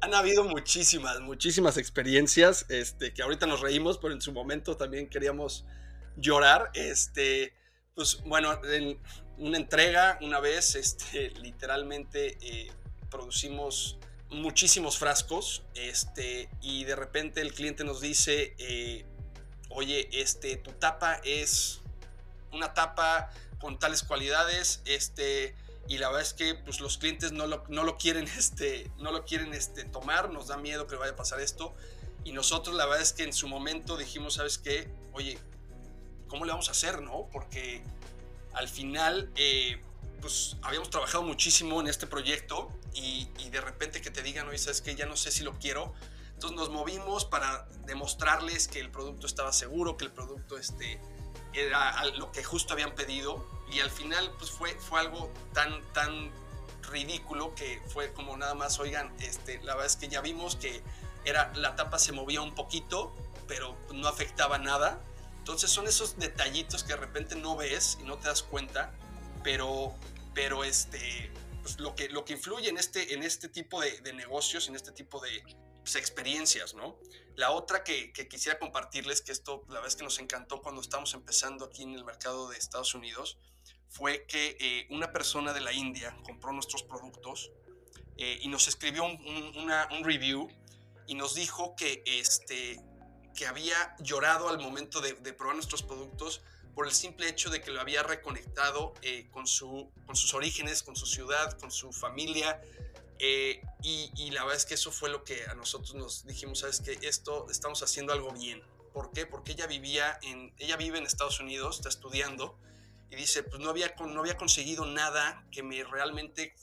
Han 0.00 0.14
habido 0.14 0.44
muchísimas, 0.44 1.20
muchísimas 1.20 1.76
experiencias, 1.76 2.66
este, 2.68 3.12
que 3.12 3.22
ahorita 3.22 3.46
nos 3.46 3.60
reímos, 3.60 3.98
pero 3.98 4.14
en 4.14 4.20
su 4.20 4.32
momento 4.32 4.76
también 4.76 5.08
queríamos 5.08 5.66
llorar. 6.16 6.70
Este, 6.74 7.52
pues 7.94 8.22
bueno, 8.24 8.52
en 8.64 8.98
una 9.40 9.56
entrega 9.56 10.18
una 10.20 10.38
vez, 10.38 10.74
este, 10.76 11.30
literalmente 11.30 12.38
eh, 12.40 12.70
producimos 13.10 13.98
muchísimos 14.30 14.96
frascos, 14.96 15.64
este, 15.74 16.48
y 16.60 16.84
de 16.84 16.94
repente 16.94 17.40
el 17.40 17.52
cliente 17.52 17.82
nos 17.82 18.00
dice, 18.00 18.54
eh, 18.58 19.04
oye, 19.70 20.08
este, 20.12 20.56
tu 20.56 20.70
tapa 20.72 21.20
es 21.24 21.80
una 22.52 22.72
tapa 22.74 23.30
con 23.58 23.78
tales 23.78 24.04
cualidades, 24.04 24.82
este, 24.84 25.56
y 25.88 25.98
la 25.98 26.08
verdad 26.08 26.22
es 26.22 26.34
que 26.34 26.54
pues, 26.54 26.78
los 26.78 26.98
clientes 26.98 27.32
no 27.32 27.48
lo, 27.48 27.64
no 27.68 27.82
lo 27.82 27.96
quieren, 27.96 28.28
este, 28.38 28.88
no 28.98 29.10
lo 29.10 29.24
quieren 29.24 29.52
este, 29.52 29.84
tomar, 29.84 30.30
nos 30.30 30.46
da 30.46 30.56
miedo 30.56 30.86
que 30.86 30.94
vaya 30.94 31.12
a 31.12 31.16
pasar 31.16 31.40
esto, 31.40 31.74
y 32.22 32.32
nosotros 32.32 32.76
la 32.76 32.84
verdad 32.84 33.02
es 33.02 33.12
que 33.12 33.24
en 33.24 33.32
su 33.32 33.48
momento 33.48 33.96
dijimos, 33.96 34.34
¿sabes 34.34 34.58
qué? 34.58 34.92
Oye, 35.12 35.38
¿cómo 36.28 36.44
le 36.44 36.52
vamos 36.52 36.68
a 36.68 36.72
hacer, 36.72 37.02
no? 37.02 37.28
Porque 37.32 37.82
al 38.54 38.68
final, 38.68 39.30
eh, 39.36 39.82
pues 40.20 40.56
habíamos 40.62 40.90
trabajado 40.90 41.22
muchísimo 41.22 41.80
en 41.80 41.88
este 41.88 42.06
proyecto 42.06 42.70
y, 42.94 43.28
de 43.50 43.60
repente 43.60 44.00
que 44.00 44.10
te 44.10 44.22
digan, 44.22 44.48
oye, 44.48 44.58
¿sabes 44.58 44.80
qué? 44.80 44.94
Ya 44.94 45.06
no 45.06 45.16
sé 45.16 45.30
si 45.30 45.42
lo 45.42 45.58
quiero. 45.58 45.92
Entonces 46.34 46.56
nos 46.56 46.70
movimos 46.70 47.24
para 47.24 47.66
demostrarles 47.84 48.68
que 48.68 48.80
el 48.80 48.90
producto 48.90 49.26
estaba 49.26 49.52
seguro, 49.52 49.96
que 49.96 50.04
el 50.04 50.12
producto 50.12 50.56
este, 50.56 51.00
era 51.52 52.04
lo 52.16 52.32
que 52.32 52.44
justo 52.44 52.72
habían 52.72 52.94
pedido 52.94 53.44
y 53.72 53.80
al 53.80 53.90
final 53.90 54.32
pues 54.38 54.50
fue, 54.50 54.74
fue 54.78 55.00
algo 55.00 55.30
tan, 55.52 55.82
tan 55.92 56.30
ridículo 56.82 57.54
que 57.54 57.82
fue 57.88 58.12
como 58.12 58.36
nada 58.36 58.54
más, 58.54 58.78
oigan, 58.78 59.12
este, 59.20 59.58
la 59.62 59.74
verdad 59.74 59.86
es 59.86 59.96
que 59.96 60.08
ya 60.08 60.20
vimos 60.20 60.56
que 60.56 60.82
era, 61.24 61.52
la 61.54 61.76
tapa 61.76 61.98
se 61.98 62.12
movía 62.12 62.40
un 62.40 62.54
poquito, 62.54 63.14
pero 63.46 63.76
no 63.92 64.08
afectaba 64.08 64.58
nada. 64.58 65.00
Entonces 65.40 65.70
son 65.70 65.86
esos 65.88 66.18
detallitos 66.18 66.84
que 66.84 66.92
de 66.92 67.00
repente 67.00 67.34
no 67.34 67.56
ves 67.56 67.98
y 68.00 68.04
no 68.04 68.16
te 68.18 68.28
das 68.28 68.42
cuenta, 68.42 68.92
pero, 69.42 69.94
pero 70.34 70.62
este, 70.62 71.32
pues 71.62 71.80
lo, 71.80 71.94
que, 71.94 72.08
lo 72.08 72.24
que 72.24 72.34
influye 72.34 72.68
en 72.68 72.76
este, 72.76 73.14
en 73.14 73.22
este 73.22 73.48
tipo 73.48 73.80
de, 73.80 74.00
de 74.00 74.12
negocios, 74.12 74.68
en 74.68 74.76
este 74.76 74.92
tipo 74.92 75.20
de, 75.20 75.42
pues, 75.82 75.96
experiencias, 75.96 76.74
¿no? 76.74 76.98
La 77.34 77.50
otra 77.52 77.82
que, 77.82 78.12
quisiera 78.28 78.58
compartirles, 78.58 79.22
que 79.22 79.32
esto 79.32 79.64
la 79.68 79.74
verdad 79.74 79.88
es 79.88 79.96
que 79.96 80.04
nos 80.04 80.18
encantó 80.18 80.60
cuando 80.62 80.80
estábamos 80.80 81.14
empezando 81.14 81.64
aquí 81.64 81.82
en 81.82 81.94
el 81.94 82.04
mercado 82.04 82.48
de 82.50 82.56
Estados 82.56 82.94
Unidos, 82.94 83.38
fue 83.88 84.24
que 84.26 84.56
eh, 84.60 84.86
una 84.90 85.10
persona 85.10 85.52
de 85.52 85.60
la 85.60 85.72
India 85.72 86.16
compró 86.22 86.52
nuestros 86.52 86.84
productos 86.84 87.50
eh, 88.18 88.38
y 88.42 88.48
nos 88.48 88.68
escribió 88.68 89.04
un, 89.04 90.04
review 90.04 90.48
y 91.06 91.14
nos 91.14 91.34
dijo 91.34 91.74
que, 91.76 92.02
este, 92.06 92.80
que 93.34 93.46
había 93.46 93.94
llorado 94.00 94.48
al 94.48 94.58
momento 94.58 95.00
de, 95.00 95.14
probar 95.32 95.56
nuestros 95.56 95.82
productos 95.82 96.42
por 96.74 96.86
el 96.86 96.92
simple 96.92 97.28
hecho 97.28 97.50
de 97.50 97.60
que 97.60 97.70
lo 97.70 97.80
había 97.80 98.02
reconectado 98.02 98.94
eh, 99.02 99.28
con, 99.30 99.46
su, 99.46 99.90
con 100.06 100.16
sus 100.16 100.34
orígenes, 100.34 100.82
con 100.82 100.96
su 100.96 101.06
ciudad, 101.06 101.58
con 101.58 101.70
su 101.70 101.92
familia, 101.92 102.60
eh, 103.22 103.60
y, 103.82 104.30
la 104.30 104.44
verdad 104.44 104.56
es 104.56 104.64
que 104.64 104.74
eso 104.74 104.90
fue 104.90 105.10
lo 105.10 105.24
que 105.24 105.44
a 105.44 105.54
nosotros 105.54 105.94
nos 105.94 106.26
dijimos, 106.26 106.60
sabes 106.60 106.80
que 106.80 106.98
esto 107.02 107.46
estamos 107.50 107.82
haciendo 107.82 108.14
algo 108.14 108.32
bien. 108.32 108.62
¿Por 108.94 109.12
qué? 109.12 109.26
Porque 109.26 109.52
ella 109.52 109.66
vivía 109.66 110.18
en, 110.22 110.54
ella 110.56 110.76
vive 110.78 110.96
en 110.96 111.04
Estados 111.04 111.38
Unidos, 111.38 111.76
está 111.76 111.90
estudiando 111.90 112.58
y 113.10 113.16
dice, 113.16 113.42
pues 113.42 113.60
no 113.60 113.68
había, 113.68 113.94
no 113.98 114.20
había 114.20 114.38
conseguido 114.38 114.86
nada 114.86 115.44
que 115.50 115.62
me 115.62 115.84
realmente 115.84 116.54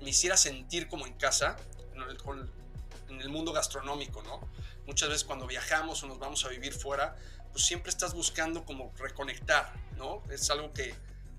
me 0.00 0.10
hiciera 0.10 0.36
sentir 0.36 0.88
como 0.88 1.04
en 1.04 1.14
casa, 1.14 1.56
en 1.94 2.02
el, 2.02 2.16
en 3.08 3.20
el 3.20 3.28
mundo 3.28 3.52
gastronómico, 3.52 4.22
¿no? 4.22 4.40
Muchas 4.86 5.08
veces 5.08 5.24
cuando 5.24 5.46
viajamos 5.46 6.02
o 6.02 6.06
nos 6.06 6.18
vamos 6.18 6.44
a 6.44 6.48
vivir 6.48 6.72
fuera, 6.72 7.16
pues 7.52 7.64
siempre 7.64 7.90
estás 7.90 8.14
buscando 8.14 8.64
como 8.64 8.92
reconectar, 8.98 9.72
¿no? 9.96 10.22
Es 10.30 10.50
algo 10.50 10.72
que, 10.72 10.94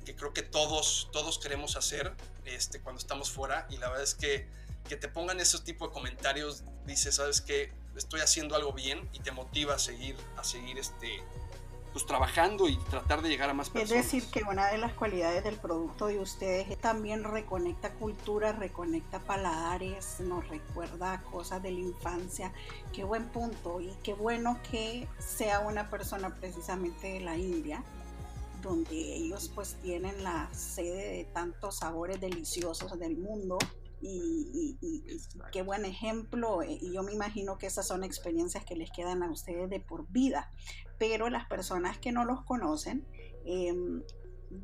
que 0.05 0.15
creo 0.15 0.33
que 0.33 0.43
todos, 0.43 1.09
todos 1.11 1.39
queremos 1.39 1.75
hacer 1.75 2.13
este, 2.45 2.79
cuando 2.79 2.99
estamos 2.99 3.31
fuera 3.31 3.67
y 3.69 3.77
la 3.77 3.89
verdad 3.89 4.03
es 4.03 4.15
que, 4.15 4.47
que 4.87 4.95
te 4.95 5.07
pongan 5.07 5.39
esos 5.39 5.63
tipos 5.63 5.89
de 5.89 5.93
comentarios, 5.93 6.63
dices, 6.85 7.15
sabes 7.15 7.41
que 7.41 7.73
estoy 7.95 8.21
haciendo 8.21 8.55
algo 8.55 8.73
bien 8.73 9.09
y 9.13 9.19
te 9.19 9.31
motiva 9.31 9.75
a 9.75 9.79
seguir, 9.79 10.15
a 10.37 10.43
seguir 10.43 10.77
este, 10.77 11.23
pues 11.93 12.07
trabajando 12.07 12.67
y 12.67 12.75
tratar 12.77 13.21
de 13.21 13.29
llegar 13.29 13.51
a 13.51 13.53
más 13.53 13.69
personas. 13.69 14.05
Es 14.05 14.11
decir, 14.11 14.29
que 14.31 14.43
una 14.49 14.67
de 14.67 14.79
las 14.79 14.93
cualidades 14.93 15.43
del 15.43 15.57
producto 15.57 16.07
de 16.07 16.19
ustedes 16.19 16.75
también 16.79 17.23
reconecta 17.23 17.93
cultura, 17.93 18.51
reconecta 18.51 19.19
paladares, 19.19 20.19
nos 20.19 20.47
recuerda 20.49 21.21
cosas 21.31 21.61
de 21.61 21.71
la 21.71 21.79
infancia. 21.79 22.51
Qué 22.91 23.03
buen 23.03 23.29
punto 23.29 23.79
y 23.79 23.93
qué 24.01 24.15
bueno 24.15 24.59
que 24.71 25.07
sea 25.19 25.59
una 25.59 25.91
persona 25.91 26.35
precisamente 26.35 27.13
de 27.13 27.19
la 27.19 27.37
India 27.37 27.83
donde 28.63 28.95
ellos 28.95 29.51
pues 29.53 29.75
tienen 29.83 30.23
la 30.23 30.49
sede 30.53 31.17
de 31.17 31.23
tantos 31.25 31.79
sabores 31.79 32.19
deliciosos 32.21 32.97
del 32.97 33.17
mundo 33.17 33.57
y, 34.01 34.77
qué 35.51 35.61
buen 35.61 35.85
ejemplo 35.85 36.61
y 36.63 36.91
yo 36.91 37.03
me 37.03 37.13
imagino 37.13 37.57
que 37.57 37.67
esas 37.67 37.87
son 37.87 38.03
experiencias 38.03 38.65
que 38.65 38.75
les 38.75 38.91
quedan 38.91 39.23
a 39.23 39.31
ustedes 39.31 39.69
de 39.69 39.79
por 39.79 40.07
vida 40.09 40.51
pero 41.03 41.29
las 41.29 41.47
personas 41.47 41.97
que 41.97 42.13
no 42.13 42.23
los 42.23 42.45
conocen 42.45 43.05
em, 43.43 44.03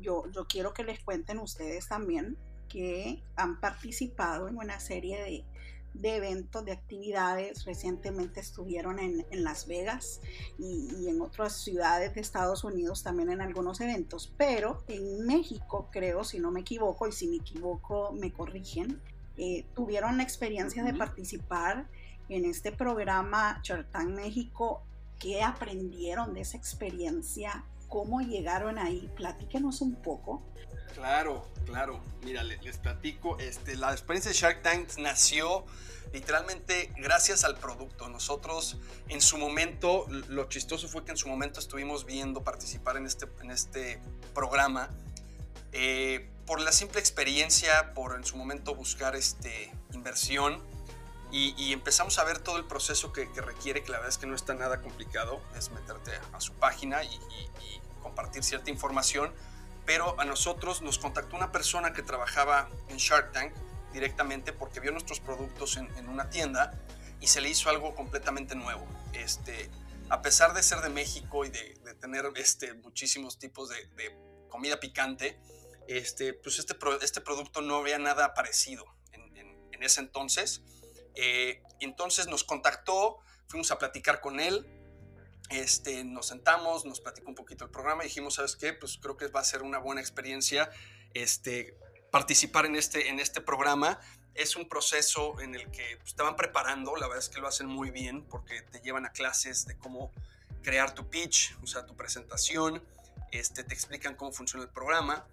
yo, 0.00 0.24
yo 0.32 0.46
quiero 0.46 0.72
que 0.72 0.84
les 0.84 1.04
cuenten 1.04 1.38
ustedes 1.38 1.86
también 1.86 2.38
que 2.66 3.22
han 3.36 3.60
participado 3.60 4.48
en 4.48 4.56
una 4.56 4.80
serie 4.80 5.22
de 5.22 5.44
de 5.92 6.16
eventos, 6.16 6.64
de 6.64 6.72
actividades. 6.72 7.64
Recientemente 7.66 8.40
estuvieron 8.40 8.98
en, 8.98 9.26
Las 9.30 9.66
Vegas 9.66 10.22
y, 10.58 11.08
en 11.08 11.20
otras 11.20 11.60
ciudades 11.62 12.14
de 12.14 12.22
Estados 12.22 12.64
Unidos 12.64 13.02
también 13.02 13.28
en 13.28 13.42
algunos 13.42 13.82
eventos, 13.82 14.32
pero 14.38 14.82
en 14.88 15.26
México 15.26 15.88
creo, 15.92 16.24
si 16.24 16.38
no 16.38 16.52
me 16.52 16.60
equivoco, 16.60 17.06
y 17.06 17.12
si 17.12 17.28
me 17.28 17.36
equivoco 17.36 18.12
me 18.12 18.32
corrigen, 18.32 19.02
eh, 19.36 19.66
tuvieron 19.74 20.16
la 20.16 20.22
experiencia 20.22 20.84
de 20.84 20.94
participar 20.94 21.86
en 22.30 22.44
este 22.44 22.72
programa 22.72 23.60
Chartán 23.62 24.14
México. 24.14 24.82
¿Qué 25.20 25.42
aprendieron 25.42 26.32
de 26.32 26.40
esa 26.40 26.56
experiencia? 26.56 27.64
¿Cómo 27.88 28.22
llegaron 28.22 28.78
ahí? 28.78 29.10
Platíquenos 29.16 29.82
un 29.82 29.96
poco. 29.96 30.42
Claro, 30.94 31.46
claro. 31.66 32.00
Mira, 32.24 32.42
les, 32.42 32.78
platico. 32.78 33.38
Este, 33.38 33.76
la 33.76 33.92
experiencia 33.92 34.32
de 34.32 34.36
Shark 34.36 34.62
Tank 34.62 34.96
nació 34.98 35.66
literalmente 36.14 36.90
gracias 36.96 37.44
al 37.44 37.58
producto. 37.58 38.08
Nosotros 38.08 38.78
en 39.08 39.20
su 39.20 39.36
momento, 39.36 40.06
lo 40.08 40.48
chistoso 40.48 40.88
fue 40.88 41.04
que 41.04 41.10
en 41.10 41.18
su 41.18 41.28
momento 41.28 41.60
estuvimos 41.60 42.06
viendo 42.06 42.42
participar 42.42 42.96
en 42.96 43.06
este, 43.06 43.26
en 43.42 43.50
este 43.50 44.00
programa 44.34 44.88
eh, 45.72 46.30
por 46.46 46.60
la 46.60 46.72
simple 46.72 46.98
experiencia, 46.98 47.92
por 47.92 48.16
en 48.16 48.24
su 48.24 48.36
momento 48.36 48.74
buscar 48.74 49.14
este, 49.14 49.70
inversión 49.92 50.62
y, 51.32 51.72
empezamos 51.72 52.18
a 52.18 52.24
ver 52.24 52.38
todo 52.38 52.56
el 52.56 52.64
proceso 52.64 53.12
que, 53.12 53.26
requiere, 53.40 53.82
que 53.82 53.92
la 53.92 53.98
verdad 53.98 54.10
es 54.10 54.18
que 54.18 54.26
no 54.26 54.34
está 54.34 54.54
nada 54.54 54.82
complicado, 54.82 55.40
es 55.56 55.70
meterte 55.70 56.12
a, 56.32 56.40
su 56.40 56.54
página 56.54 57.04
y, 57.04 57.14
y 57.14 57.80
compartir 58.02 58.42
cierta 58.42 58.70
información 58.70 59.32
pero 59.90 60.14
a 60.20 60.24
nosotros 60.24 60.82
nos 60.82 60.98
contactó 61.00 61.36
una 61.36 61.50
persona 61.50 61.92
que 61.92 62.02
trabajaba 62.02 62.70
en 62.88 62.98
Shark 62.98 63.32
Tank 63.32 63.52
directamente 63.92 64.52
porque 64.52 64.78
vio 64.78 64.92
nuestros 64.92 65.18
productos 65.18 65.76
en, 65.76 66.08
una 66.08 66.30
tienda 66.30 66.78
y 67.20 67.26
se 67.26 67.40
le 67.40 67.48
hizo 67.48 67.70
algo 67.70 67.94
completamente 67.96 68.54
nuevo. 68.54 68.86
Este, 69.12 69.68
a 70.08 70.22
pesar 70.22 70.54
de 70.54 70.62
ser 70.62 70.80
de 70.80 70.90
México 70.90 71.44
y 71.44 71.50
de, 71.50 71.74
tener 72.00 72.24
este, 72.36 72.74
muchísimos 72.74 73.40
tipos 73.40 73.68
de, 73.68 74.16
comida 74.48 74.78
picante, 74.78 75.40
este, 75.88 76.34
pues 76.34 76.60
este, 76.60 76.76
este 77.02 77.20
producto 77.20 77.60
no 77.60 77.76
había 77.76 77.98
nada 77.98 78.32
parecido 78.32 78.84
en, 79.12 79.82
ese 79.82 80.00
entonces. 80.02 80.62
Eh, 81.14 81.62
entonces 81.80 82.26
nos 82.26 82.44
contactó, 82.44 83.18
fuimos 83.48 83.70
a 83.70 83.78
platicar 83.78 84.20
con 84.20 84.40
él, 84.40 84.66
este, 85.50 86.04
nos 86.04 86.28
sentamos, 86.28 86.84
nos 86.84 87.00
platicó 87.00 87.28
un 87.28 87.34
poquito 87.34 87.64
el 87.64 87.70
programa 87.70 88.04
dijimos, 88.04 88.34
¿sabes 88.34 88.54
qué? 88.54 88.72
Pues 88.72 88.98
creo 88.98 89.16
que 89.16 89.26
va 89.28 89.40
a 89.40 89.44
ser 89.44 89.62
una 89.62 89.78
buena 89.78 90.00
experiencia 90.00 90.70
este, 91.12 91.76
participar 92.10 92.66
en 92.66 92.76
este, 92.76 93.08
en 93.08 93.18
este 93.18 93.40
programa. 93.40 93.98
Es 94.34 94.54
un 94.54 94.68
proceso 94.68 95.40
en 95.40 95.56
el 95.56 95.70
que 95.72 95.98
pues, 96.00 96.14
te 96.14 96.22
van 96.22 96.36
preparando, 96.36 96.94
la 96.96 97.08
verdad 97.08 97.24
es 97.24 97.28
que 97.28 97.40
lo 97.40 97.48
hacen 97.48 97.66
muy 97.66 97.90
bien 97.90 98.22
porque 98.22 98.62
te 98.62 98.80
llevan 98.80 99.06
a 99.06 99.10
clases 99.10 99.66
de 99.66 99.76
cómo 99.76 100.12
crear 100.62 100.94
tu 100.94 101.08
pitch, 101.10 101.56
o 101.62 101.66
sea, 101.66 101.84
tu 101.84 101.96
presentación, 101.96 102.82
este, 103.32 103.64
te 103.64 103.74
explican 103.74 104.14
cómo 104.14 104.32
funciona 104.32 104.64
el 104.64 104.70
programa 104.70 105.26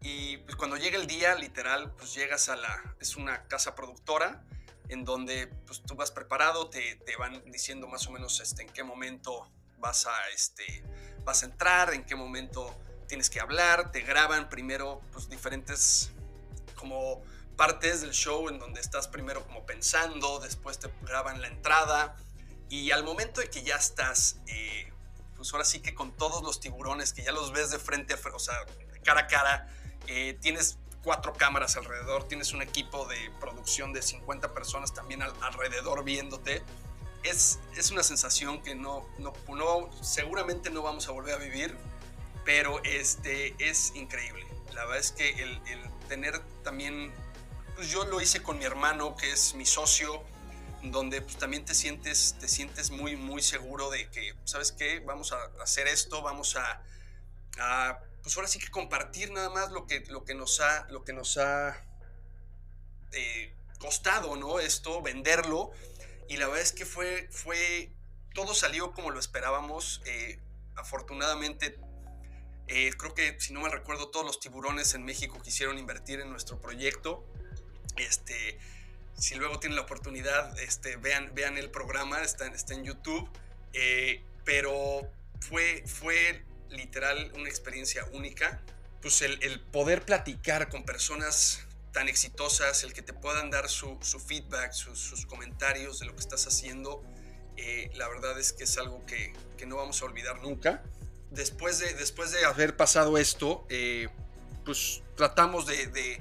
y 0.00 0.38
pues, 0.38 0.56
cuando 0.56 0.76
llega 0.76 0.96
el 0.96 1.06
día, 1.06 1.34
literal, 1.34 1.92
pues 1.92 2.14
llegas 2.14 2.48
a 2.48 2.56
la, 2.56 2.94
es 3.00 3.16
una 3.16 3.46
casa 3.48 3.74
productora 3.74 4.42
en 4.88 5.04
donde 5.04 5.48
pues 5.66 5.82
tú 5.82 5.94
vas 5.94 6.10
preparado, 6.10 6.68
te, 6.68 6.96
te 6.96 7.16
van 7.16 7.42
diciendo 7.50 7.86
más 7.86 8.06
o 8.06 8.10
menos 8.10 8.40
este, 8.40 8.62
en 8.62 8.68
qué 8.68 8.82
momento 8.82 9.48
vas 9.78 10.06
a, 10.06 10.28
este, 10.34 10.82
vas 11.24 11.42
a 11.42 11.46
entrar, 11.46 11.92
en 11.94 12.04
qué 12.04 12.16
momento 12.16 12.74
tienes 13.06 13.30
que 13.30 13.40
hablar, 13.40 13.92
te 13.92 14.00
graban 14.02 14.48
primero 14.48 15.00
pues, 15.12 15.28
diferentes 15.28 16.10
como 16.74 17.22
partes 17.56 18.02
del 18.02 18.12
show 18.12 18.48
en 18.48 18.58
donde 18.58 18.80
estás 18.80 19.08
primero 19.08 19.44
como 19.44 19.66
pensando, 19.66 20.38
después 20.38 20.78
te 20.78 20.88
graban 21.02 21.40
la 21.40 21.48
entrada 21.48 22.16
y 22.68 22.90
al 22.90 23.02
momento 23.02 23.40
de 23.40 23.48
que 23.48 23.62
ya 23.62 23.76
estás, 23.76 24.40
eh, 24.46 24.92
pues 25.36 25.52
ahora 25.52 25.64
sí 25.64 25.80
que 25.80 25.94
con 25.94 26.16
todos 26.16 26.42
los 26.42 26.60
tiburones 26.60 27.12
que 27.12 27.22
ya 27.22 27.32
los 27.32 27.52
ves 27.52 27.70
de 27.70 27.78
frente, 27.78 28.14
o 28.14 28.38
sea, 28.38 28.54
cara 29.02 29.22
a 29.22 29.26
cara, 29.26 29.68
eh, 30.06 30.38
tienes 30.40 30.78
cuatro 31.02 31.32
cámaras 31.32 31.76
alrededor, 31.76 32.24
tienes 32.24 32.52
un 32.52 32.62
equipo 32.62 33.06
de 33.06 33.30
producción 33.40 33.92
de 33.92 34.02
50 34.02 34.52
personas 34.52 34.92
también 34.92 35.22
alrededor 35.22 36.04
viéndote. 36.04 36.62
Es, 37.22 37.58
es 37.76 37.90
una 37.90 38.02
sensación 38.02 38.62
que 38.62 38.74
no, 38.74 39.06
no, 39.18 39.32
no, 39.48 39.90
seguramente 40.02 40.70
no 40.70 40.82
vamos 40.82 41.08
a 41.08 41.12
volver 41.12 41.34
a 41.34 41.38
vivir, 41.38 41.76
pero 42.44 42.82
este, 42.84 43.54
es 43.58 43.94
increíble. 43.94 44.46
La 44.72 44.82
verdad 44.84 44.98
es 44.98 45.12
que 45.12 45.30
el, 45.30 45.60
el 45.66 45.90
tener 46.08 46.40
también, 46.62 47.12
pues 47.74 47.90
yo 47.90 48.04
lo 48.04 48.20
hice 48.20 48.42
con 48.42 48.58
mi 48.58 48.64
hermano, 48.64 49.16
que 49.16 49.32
es 49.32 49.54
mi 49.54 49.66
socio, 49.66 50.22
donde 50.82 51.22
pues, 51.22 51.36
también 51.36 51.64
te 51.64 51.74
sientes, 51.74 52.36
te 52.38 52.48
sientes 52.48 52.90
muy, 52.90 53.16
muy 53.16 53.42
seguro 53.42 53.90
de 53.90 54.08
que, 54.10 54.34
¿sabes 54.44 54.72
qué? 54.72 55.00
Vamos 55.00 55.32
a 55.32 55.38
hacer 55.62 55.88
esto, 55.88 56.22
vamos 56.22 56.56
a, 56.56 56.82
a 57.58 57.98
pues 58.22 58.36
ahora 58.36 58.48
sí 58.48 58.58
que 58.58 58.68
compartir 58.68 59.30
nada 59.30 59.50
más 59.50 59.70
lo 59.70 59.86
que, 59.86 60.00
lo 60.08 60.24
que 60.24 60.34
nos 60.34 60.60
ha, 60.60 60.86
lo 60.90 61.04
que 61.04 61.12
nos 61.12 61.38
ha 61.38 61.84
eh, 63.12 63.54
costado, 63.78 64.36
¿no? 64.36 64.58
Esto, 64.60 65.02
venderlo. 65.02 65.70
Y 66.28 66.36
la 66.36 66.46
verdad 66.46 66.62
es 66.62 66.72
que 66.72 66.84
fue, 66.84 67.28
fue, 67.30 67.90
todo 68.34 68.54
salió 68.54 68.92
como 68.92 69.10
lo 69.10 69.20
esperábamos. 69.20 70.02
Eh, 70.04 70.40
afortunadamente, 70.76 71.78
eh, 72.66 72.90
creo 72.98 73.14
que, 73.14 73.40
si 73.40 73.52
no 73.52 73.60
me 73.60 73.68
recuerdo, 73.68 74.10
todos 74.10 74.26
los 74.26 74.40
tiburones 74.40 74.94
en 74.94 75.04
México 75.04 75.40
quisieron 75.42 75.78
invertir 75.78 76.20
en 76.20 76.30
nuestro 76.30 76.60
proyecto. 76.60 77.24
Este, 77.96 78.58
si 79.16 79.36
luego 79.36 79.58
tienen 79.58 79.76
la 79.76 79.82
oportunidad, 79.82 80.58
este, 80.58 80.96
vean, 80.96 81.32
vean 81.34 81.56
el 81.56 81.70
programa, 81.70 82.22
está, 82.22 82.46
está 82.48 82.74
en 82.74 82.84
YouTube. 82.84 83.28
pero 84.44 85.10
fue, 85.40 85.84
fue 85.86 86.44
literal 86.70 87.32
una 87.34 87.48
experiencia 87.48 88.04
única. 88.12 88.60
Pues 89.00 89.22
el, 89.22 89.60
poder 89.72 90.04
platicar 90.04 90.68
con 90.68 90.84
personas 90.84 91.60
tan 91.92 92.08
exitosas, 92.08 92.82
el 92.84 92.92
que 92.92 93.02
te 93.02 93.12
puedan 93.12 93.50
dar 93.50 93.68
su, 93.68 93.98
feedback, 94.26 94.72
sus, 94.72 95.24
comentarios 95.26 96.00
de 96.00 96.06
lo 96.06 96.14
que 96.14 96.20
estás 96.20 96.46
haciendo, 96.46 97.02
eh, 97.56 97.90
la 97.94 98.08
verdad 98.08 98.38
es 98.38 98.52
que 98.52 98.64
es 98.64 98.76
algo 98.78 99.04
que, 99.06 99.32
no 99.66 99.76
vamos 99.76 100.02
a 100.02 100.04
olvidar 100.04 100.40
nunca. 100.42 100.82
Después 101.30 101.78
de, 101.78 101.94
después 101.94 102.32
de 102.32 102.44
haber 102.44 102.76
pasado 102.76 103.18
esto, 103.18 103.66
eh, 103.68 104.08
pues 104.64 105.02
tratamos 105.16 105.66
de, 105.66 106.20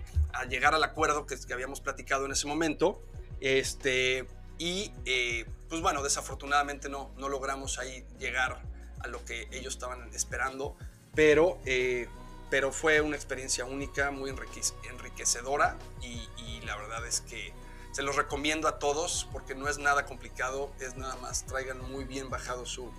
llegar 0.50 0.76
al 0.76 0.84
acuerdo 0.84 1.26
que, 1.26 1.38
que, 1.40 1.54
habíamos 1.54 1.82
platicado 1.82 2.26
en 2.26 2.32
ese 2.32 2.48
momento. 2.48 3.02
Este, 3.40 4.28
y 4.58 4.92
eh, 5.06 5.46
pues 5.70 5.82
bueno, 5.82 6.04
desafortunadamente 6.04 6.90
no, 6.90 7.14
no 7.18 7.30
logramos 7.30 7.78
ahí 7.78 8.06
llegar 8.20 8.62
a 9.00 9.08
lo 9.08 9.24
que 9.26 9.48
ellos 9.52 9.74
estaban 9.74 10.10
esperando, 10.14 10.76
pero, 11.16 11.60
eh, 11.66 12.08
pero 12.50 12.72
fue 12.72 13.02
una 13.02 13.16
experiencia 13.16 13.66
única, 13.66 14.12
muy 14.12 14.30
enriquecedora 14.90 15.78
y, 16.02 16.28
la 16.66 16.76
verdad 16.76 17.08
es 17.08 17.22
que 17.22 17.54
se 17.94 18.04
los 18.04 18.18
recomiendo 18.18 18.68
a 18.68 18.78
todos 18.78 19.30
porque 19.32 19.56
no 19.56 19.70
es 19.70 19.78
nada 19.78 20.06
complicado, 20.06 20.70
es 20.82 20.98
nada 20.98 21.16
más 21.16 21.46
traigan 21.46 21.80
muy 21.90 22.04
bien 22.04 22.30
bajado 22.30 22.66
su, 22.66 22.92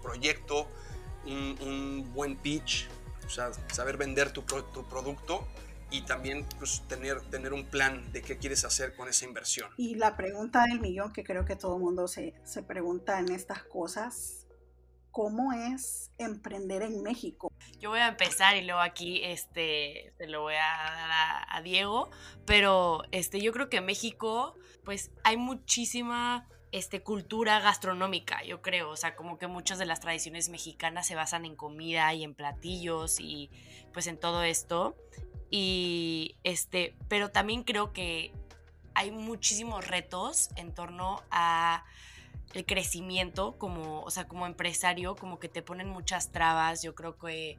proyecto, 0.00 0.68
un, 1.26 2.08
buen 2.14 2.36
pitch, 2.36 2.88
saber 3.72 3.96
vender 3.96 4.32
tu, 4.32 4.42
tu 4.42 4.88
producto 4.88 5.44
y 5.90 6.02
también 6.02 6.46
pues, 6.58 6.82
tener, 6.88 7.20
tener 7.22 7.52
un 7.52 7.64
plan 7.64 8.12
de 8.12 8.22
qué 8.22 8.38
quieres 8.38 8.64
hacer 8.64 8.94
con 8.94 9.08
esa 9.08 9.24
inversión. 9.24 9.70
Y 9.76 9.96
la 9.96 10.16
pregunta 10.16 10.64
del 10.64 10.80
millón 10.80 11.12
que 11.12 11.24
creo 11.24 11.44
que 11.44 11.56
todo 11.56 11.76
el 11.76 11.82
mundo 11.82 12.08
se, 12.08 12.34
se 12.44 12.62
pregunta 12.62 13.18
en 13.18 13.30
estas 13.32 13.64
cosas 13.64 14.46
cómo 15.10 15.52
es 15.52 16.10
emprender 16.18 16.82
en 16.82 17.02
México. 17.02 17.52
Yo 17.78 17.90
voy 17.90 18.00
a 18.00 18.08
empezar 18.08 18.56
y 18.56 18.62
luego 18.62 18.80
aquí 18.80 19.22
este, 19.24 20.12
se 20.18 20.26
lo 20.26 20.42
voy 20.42 20.54
a 20.54 20.58
dar 20.58 21.10
a, 21.48 21.62
Diego, 21.62 22.10
pero 22.46 23.02
este, 23.10 23.40
yo 23.40 23.52
creo 23.52 23.68
que 23.68 23.78
en 23.78 23.86
México 23.86 24.54
pues 24.84 25.10
hay 25.24 25.36
muchísima 25.36 26.48
este, 26.72 27.02
cultura 27.02 27.60
gastronómica, 27.60 28.42
yo 28.44 28.62
creo, 28.62 28.90
o 28.90 28.96
sea, 28.96 29.14
como 29.14 29.38
que 29.38 29.46
muchas 29.46 29.78
de 29.78 29.86
las 29.86 30.00
tradiciones 30.00 30.48
mexicanas 30.48 31.06
se 31.06 31.14
basan 31.14 31.44
en 31.44 31.56
comida 31.56 32.12
y 32.14 32.24
en 32.24 32.34
platillos 32.34 33.20
y 33.20 33.50
pues 33.92 34.06
en 34.06 34.18
todo 34.18 34.42
esto. 34.42 34.96
Y 35.50 36.36
este, 36.44 36.94
pero 37.08 37.30
también 37.30 37.64
creo 37.64 37.92
que 37.92 38.32
hay 38.94 39.10
muchísimos 39.10 39.86
retos 39.86 40.50
en 40.56 40.72
torno 40.72 41.22
a 41.30 41.84
el 42.54 42.66
crecimiento 42.66 43.56
como, 43.58 44.02
o 44.02 44.10
sea, 44.10 44.26
como 44.26 44.46
empresario, 44.46 45.14
como 45.16 45.38
que 45.38 45.48
te 45.48 45.62
ponen 45.62 45.88
muchas 45.88 46.32
trabas. 46.32 46.82
Yo 46.82 46.94
creo 46.94 47.16
que 47.16 47.58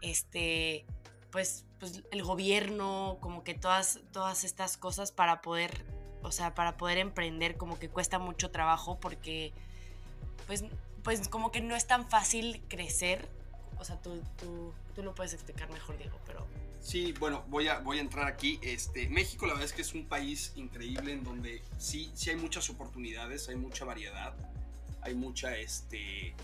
este, 0.00 0.86
pues, 1.30 1.64
pues 1.78 2.02
el 2.10 2.22
gobierno, 2.22 3.18
como 3.20 3.44
que 3.44 3.54
todas, 3.54 4.00
todas 4.12 4.44
estas 4.44 4.76
cosas 4.76 5.12
para 5.12 5.42
poder, 5.42 5.84
o 6.22 6.32
sea, 6.32 6.54
para 6.54 6.76
poder 6.76 6.98
emprender, 6.98 7.56
como 7.56 7.78
que 7.78 7.88
cuesta 7.88 8.18
mucho 8.18 8.50
trabajo 8.50 8.98
porque, 9.00 9.52
pues, 10.46 10.64
pues 11.02 11.28
como 11.28 11.50
que 11.50 11.60
no 11.60 11.74
es 11.74 11.86
tan 11.86 12.08
fácil 12.08 12.62
crecer. 12.68 13.28
O 13.80 13.84
sea, 13.84 14.00
tú, 14.00 14.20
tú, 14.38 14.72
tú 14.94 15.02
lo 15.02 15.14
puedes 15.14 15.32
explicar 15.34 15.70
mejor, 15.70 15.96
Diego, 15.98 16.18
pero 16.26 16.46
Sí, 16.80 17.12
bueno, 17.18 17.44
voy 17.48 17.68
a, 17.68 17.80
voy 17.80 17.98
a 17.98 18.00
entrar 18.00 18.26
aquí. 18.26 18.58
Este, 18.62 19.08
México 19.08 19.46
la 19.46 19.54
verdad 19.54 19.66
es 19.66 19.72
que 19.72 19.82
es 19.82 19.94
un 19.94 20.06
país 20.06 20.52
increíble 20.56 21.12
en 21.12 21.24
donde 21.24 21.62
sí, 21.76 22.10
sí 22.14 22.30
hay 22.30 22.36
muchas 22.36 22.70
oportunidades, 22.70 23.48
hay 23.48 23.56
mucha 23.56 23.84
variedad, 23.84 24.34
hay 25.02 25.14
mucha 25.14 25.56
este, 25.56 26.34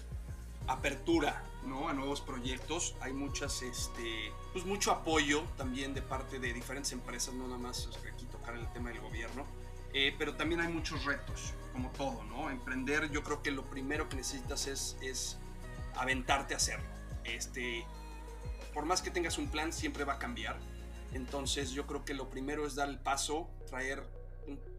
apertura 0.67 1.43
¿no? 1.65 1.89
a 1.89 1.93
nuevos 1.93 2.21
proyectos, 2.21 2.95
hay 3.01 3.13
muchas, 3.13 3.63
este, 3.63 4.33
pues 4.53 4.65
mucho 4.67 4.93
apoyo 4.93 5.43
también 5.57 5.95
de 5.95 6.03
parte 6.03 6.39
de 6.39 6.53
diferentes 6.53 6.93
empresas, 6.93 7.35
no 7.35 7.47
nada 7.47 7.59
más 7.59 7.89
aquí 8.13 8.27
tocar 8.27 8.57
el 8.57 8.71
tema 8.73 8.91
del 8.91 9.01
gobierno, 9.01 9.47
eh, 9.93 10.15
pero 10.19 10.35
también 10.35 10.61
hay 10.61 10.69
muchos 10.69 11.05
retos, 11.05 11.55
como 11.73 11.91
todo, 11.93 12.23
¿no? 12.25 12.51
Emprender 12.51 13.11
yo 13.11 13.23
creo 13.23 13.43
que 13.43 13.51
lo 13.51 13.65
primero 13.65 14.09
que 14.09 14.17
necesitas 14.17 14.67
es, 14.67 14.97
es 15.01 15.39
aventarte 15.95 16.55
a 16.55 16.57
hacerlo. 16.57 16.94
Este, 17.25 17.87
por 18.73 18.85
más 18.85 19.03
que 19.03 19.11
tengas 19.11 19.39
un 19.39 19.49
plan, 19.51 19.73
siempre 19.73 20.05
va 20.05 20.15
a 20.15 20.19
cambiar. 20.19 20.59
Entonces 21.13 21.71
yo 21.71 21.87
creo 21.87 22.05
que 22.05 22.15
lo 22.15 22.29
primero 22.29 22.67
es 22.67 22.75
dar 22.75 22.89
el 22.89 22.99
paso, 22.99 23.49
traer 23.69 24.03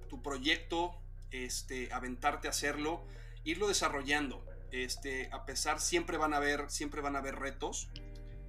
tu 0.09 0.21
proyecto, 0.21 0.95
este, 1.31 1.91
aventarte 1.93 2.47
a 2.47 2.51
hacerlo, 2.51 3.03
irlo 3.43 3.67
desarrollando. 3.67 4.45
Este, 4.71 5.29
a 5.31 5.45
pesar, 5.45 5.79
siempre 5.79 6.17
van 6.17 6.33
a 6.33 6.37
haber, 6.37 6.69
siempre 6.69 7.01
van 7.01 7.15
a 7.15 7.19
haber 7.19 7.35
retos, 7.35 7.89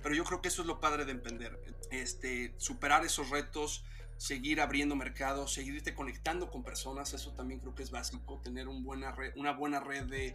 pero 0.03 0.15
yo 0.15 0.25
creo 0.25 0.43
que 0.43 0.49
eso 0.49 0.63
es 0.63 0.69
lo 0.69 0.81
padre 0.81 1.05
de 1.05 1.13
emprender. 1.13 1.61
Este, 1.91 2.55
superar 2.59 3.05
esos 3.05 3.31
retos, 3.31 3.85
seguir 4.17 4.61
abriendo 4.61 4.97
mercados, 4.97 5.53
seguirte 5.53 5.95
conectando 5.95 6.51
con 6.51 6.65
personas, 6.65 7.13
eso 7.13 7.33
también 7.35 7.61
creo 7.61 7.75
que 7.75 7.83
es 7.83 7.91
básico, 7.91 8.41
tener 8.43 8.67
un 8.67 8.83
buena 8.83 9.15
una 9.37 9.53
buena 9.53 9.79
red 9.79 10.05
de, 10.05 10.35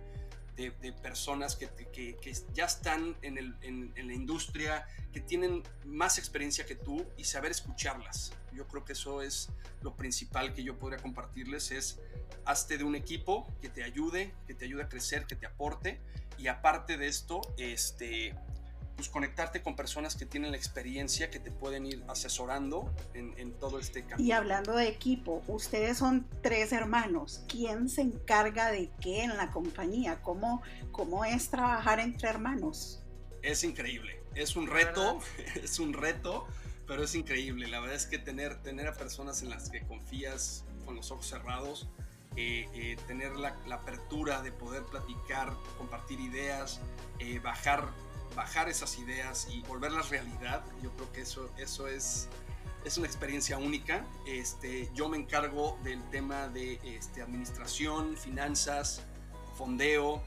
de, 0.56 0.72
personas 0.94 1.56
que, 1.56 1.68
que, 1.68 2.34
ya 2.54 2.66
están 2.66 3.16
en, 3.22 3.38
el, 3.38 3.56
en, 3.62 4.08
la 4.08 4.14
industria, 4.14 4.86
que 5.12 5.20
tienen 5.20 5.64
más 5.86 6.18
experiencia 6.18 6.66
que 6.66 6.76
tú 6.76 7.06
y 7.18 7.24
saber 7.24 7.52
escucharlas. 7.52 8.34
Yo 8.54 8.68
creo 8.68 8.86
que 8.86 8.94
eso 8.94 9.22
es 9.22 9.50
lo 9.82 9.96
principal 9.96 10.54
que 10.54 10.64
yo 10.64 10.78
podría 10.78 11.00
compartirles, 11.00 11.72
es 11.72 12.00
hazte 12.46 12.78
de 12.78 12.84
un 12.84 12.96
equipo 12.96 13.48
que 13.62 13.70
te 13.70 13.84
ayude, 13.84 14.34
que 14.48 14.54
te 14.54 14.66
ayude 14.66 14.84
a 14.84 14.90
crecer, 14.90 15.26
que 15.26 15.36
te 15.36 15.46
aporte 15.46 16.00
y 16.38 16.48
aparte 16.48 16.98
de 16.98 17.08
esto, 17.08 17.42
este, 17.58 18.36
pues, 18.96 19.10
conectarte 19.10 19.62
con 19.62 19.76
personas 19.76 20.16
que 20.16 20.26
tienen 20.26 20.52
la 20.52 20.58
experiencia, 20.58 21.30
que 21.30 21.40
te 21.40 21.52
pueden 21.52 21.86
ir 21.86 22.04
asesorando 22.08 22.94
en, 23.14 23.52
todo 23.54 23.80
este 23.80 24.04
camino. 24.04 24.28
Y 24.28 24.32
hablando 24.32 24.76
de 24.76 24.88
equipo, 24.88 25.44
ustedes 25.48 25.98
son 25.98 26.28
tres 26.42 26.72
hermanos. 26.72 27.44
¿Quién 27.48 27.90
se 27.90 28.02
encarga 28.02 28.72
de 28.72 28.90
qué 29.02 29.24
en 29.24 29.38
la 29.38 29.52
compañía? 29.52 30.22
¿Cómo, 30.22 30.62
cómo 30.92 31.26
es 31.26 31.50
trabajar 31.50 32.00
entre 32.00 32.30
hermanos? 32.30 33.04
Es 33.42 33.64
increíble, 33.64 34.22
es 34.36 34.56
un 34.56 34.68
reto, 34.68 35.20
es 35.64 35.80
un 35.80 35.94
reto, 35.94 36.48
pero 36.88 37.04
es 37.04 37.16
increíble. 37.16 37.68
La 37.68 37.80
verdad 37.80 37.96
es 37.96 38.06
que 38.06 38.18
tener, 38.18 38.62
tener 38.62 38.88
a 38.88 38.94
personas 38.94 39.42
en 39.42 39.50
las 39.50 39.70
que 39.70 39.82
confías 39.82 40.66
con 40.86 40.96
los 40.96 41.12
ojos 41.12 41.28
cerrados, 41.28 41.88
eh, 42.38 42.70
eh, 42.74 42.98
tener 43.08 43.36
la, 43.36 43.58
apertura 43.72 44.42
de 44.42 44.54
poder 44.54 44.84
platicar, 44.84 45.54
compartir 45.78 46.20
ideas, 46.22 46.80
eh, 47.20 47.40
bajar, 47.40 47.90
bajar 48.36 48.70
esas 48.70 48.98
ideas 48.98 49.48
y 49.52 49.62
volverlas 49.62 50.10
realidad, 50.10 50.64
yo 50.82 50.92
creo 50.92 51.12
que 51.12 51.22
eso, 51.22 51.50
eso 51.58 51.88
es, 51.88 52.30
es 52.86 52.98
una 52.98 53.08
experiencia 53.08 53.58
única. 53.58 54.06
Este, 54.26 54.90
yo 54.94 55.10
me 55.10 55.18
encargo 55.18 55.80
del 55.84 56.02
tema 56.10 56.48
de 56.48 56.80
este, 56.84 57.22
administración, 57.22 58.18
finanzas, 58.18 59.04
fondeo, 59.56 60.22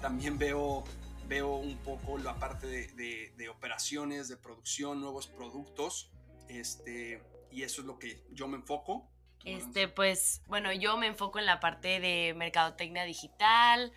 también 0.00 0.38
veo 0.38 0.84
veo 1.32 1.56
un 1.56 1.78
poco 1.78 2.18
la 2.18 2.38
parte 2.38 2.66
de, 2.66 3.48
operaciones, 3.48 4.28
de 4.28 4.36
producción, 4.36 5.00
nuevos 5.00 5.26
productos, 5.26 6.10
este, 6.48 7.22
y 7.50 7.62
eso 7.62 7.80
es 7.80 7.86
lo 7.86 7.98
que 7.98 8.22
yo 8.32 8.48
me 8.48 8.56
enfoco. 8.56 9.08
Este, 9.44 9.88
pues, 9.88 10.42
bueno, 10.46 10.72
yo 10.72 10.96
me 10.98 11.06
enfoco 11.06 11.38
en 11.38 11.46
la 11.46 11.58
parte 11.58 12.00
de 12.00 12.34
mercadotecnia 12.34 13.04
digital, 13.04 13.92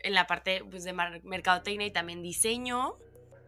en 0.00 0.14
la 0.14 0.26
parte 0.26 0.62
pues, 0.70 0.84
de 0.84 0.92
mercadotecnia 0.92 1.86
y 1.86 1.90
también 1.90 2.22
diseño. 2.22 2.96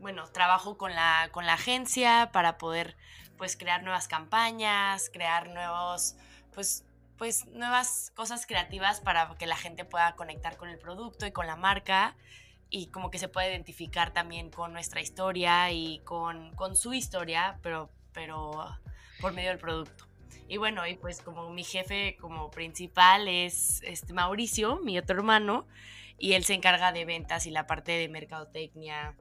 Bueno, 0.00 0.28
trabajo 0.28 0.78
con 0.78 0.94
la, 0.94 1.28
con 1.32 1.46
la 1.46 1.54
agencia 1.54 2.30
para 2.32 2.58
poder 2.58 2.96
pues 3.36 3.56
crear 3.56 3.82
nuevas 3.82 4.08
campañas, 4.08 5.10
crear 5.12 5.48
nuevos, 5.48 6.16
pues, 6.54 6.84
pues 7.16 7.46
nuevas 7.46 8.12
cosas 8.14 8.46
creativas 8.46 9.00
para 9.00 9.34
que 9.38 9.46
la 9.46 9.56
gente 9.56 9.84
pueda 9.84 10.14
conectar 10.16 10.56
con 10.56 10.68
el 10.68 10.78
producto 10.78 11.26
y 11.26 11.32
con 11.32 11.46
la 11.46 11.56
marca 11.56 12.16
y 12.70 12.88
como 12.88 13.10
que 13.10 13.18
se 13.18 13.28
puede 13.28 13.50
identificar 13.50 14.12
también 14.12 14.50
con 14.50 14.72
nuestra 14.72 15.00
historia 15.00 15.70
y 15.70 16.00
con, 16.00 16.54
con 16.54 16.76
su 16.76 16.92
historia, 16.92 17.58
pero, 17.62 17.90
pero 18.12 18.78
por 19.20 19.32
medio 19.32 19.50
del 19.50 19.58
producto. 19.58 20.06
Y 20.48 20.56
bueno, 20.56 20.86
y 20.86 20.96
pues 20.96 21.20
como 21.20 21.50
mi 21.50 21.64
jefe 21.64 22.16
como 22.20 22.50
principal 22.50 23.28
es 23.28 23.82
este 23.82 24.12
Mauricio, 24.12 24.80
mi 24.80 24.98
otro 24.98 25.16
hermano, 25.16 25.66
y 26.18 26.32
él 26.32 26.44
se 26.44 26.54
encarga 26.54 26.92
de 26.92 27.04
ventas 27.04 27.46
y 27.46 27.50
la 27.50 27.66
parte 27.66 27.92
de 27.92 28.08
mercadotecnia. 28.08 29.16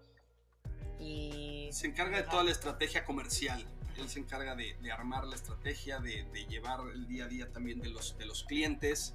Y 0.99 1.69
se 1.71 1.87
encarga 1.87 2.17
de 2.17 2.23
toda 2.23 2.43
la 2.43 2.51
estrategia 2.51 3.05
comercial. 3.05 3.63
Él 3.97 4.09
se 4.09 4.19
encarga 4.19 4.55
de, 4.55 4.75
de 4.81 4.91
armar 4.91 5.25
la 5.25 5.35
estrategia, 5.35 5.99
de, 5.99 6.23
de, 6.25 6.45
llevar 6.45 6.79
el 6.93 7.07
día 7.07 7.25
a 7.25 7.27
día 7.27 7.51
también 7.51 7.79
de 7.79 7.89
los, 7.89 8.17
de 8.17 8.25
los 8.25 8.43
clientes, 8.43 9.13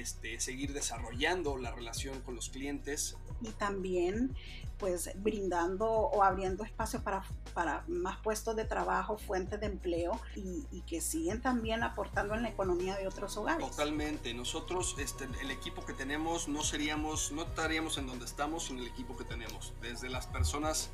este, 0.00 0.40
seguir 0.40 0.72
desarrollando 0.72 1.56
la 1.56 1.72
relación 1.72 2.20
con 2.22 2.34
los 2.34 2.48
clientes 2.48 3.16
y 3.40 3.50
también 3.50 4.34
pues 4.82 5.10
brindando 5.14 5.88
o 5.88 6.24
abriendo 6.24 6.64
espacio 6.64 7.04
para, 7.04 7.24
para 7.54 7.84
más 7.86 8.18
puestos 8.18 8.56
de 8.56 8.64
trabajo, 8.64 9.16
fuentes 9.16 9.60
de 9.60 9.66
empleo 9.66 10.20
y, 10.34 10.80
que 10.88 11.00
siguen 11.00 11.40
también 11.40 11.84
aportando 11.84 12.34
en 12.34 12.42
la 12.42 12.48
economía 12.48 12.96
de 12.96 13.06
otros 13.06 13.36
hogares. 13.36 13.64
Totalmente. 13.64 14.34
Nosotros, 14.34 14.96
este, 14.98 15.28
el 15.40 15.52
equipo 15.52 15.86
que 15.86 15.92
tenemos, 15.92 16.48
no 16.48 16.64
seríamos, 16.64 17.30
no 17.30 17.42
estaríamos 17.42 17.96
en 17.96 18.08
donde 18.08 18.24
estamos 18.24 18.64
sin 18.64 18.80
el 18.80 18.88
equipo 18.88 19.16
que 19.16 19.22
tenemos. 19.22 19.72
Desde 19.80 20.10
las 20.10 20.26
personas, 20.26 20.90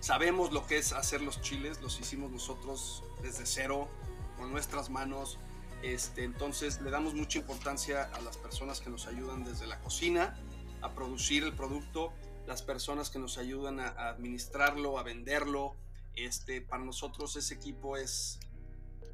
sabemos 0.00 0.52
lo 0.52 0.66
que 0.66 0.78
es 0.78 0.92
hacer 0.92 1.22
los 1.22 1.40
chiles, 1.40 1.80
los 1.80 2.00
hicimos 2.00 2.32
nosotros 2.32 3.04
desde 3.22 3.46
cero, 3.46 3.86
con 4.36 4.50
nuestras 4.50 4.90
manos. 4.90 5.38
Este, 5.82 6.24
entonces 6.24 6.80
le 6.80 6.90
damos 6.90 7.14
mucha 7.14 7.38
importancia 7.38 8.04
a 8.04 8.20
las 8.20 8.36
personas 8.36 8.80
que 8.80 8.90
nos 8.90 9.06
ayudan 9.06 9.44
desde 9.44 9.66
la 9.66 9.80
cocina, 9.80 10.36
a 10.82 10.92
producir 10.92 11.44
el 11.44 11.54
producto, 11.54 12.12
las 12.46 12.62
personas 12.62 13.10
que 13.10 13.18
nos 13.18 13.38
ayudan 13.38 13.78
a, 13.78 13.88
administrarlo, 14.08 14.98
a 14.98 15.02
venderlo. 15.02 15.76
Este, 16.14 16.60
para 16.60 16.82
nosotros 16.82 17.36
ese 17.36 17.54
equipo 17.54 17.96
es, 17.96 18.40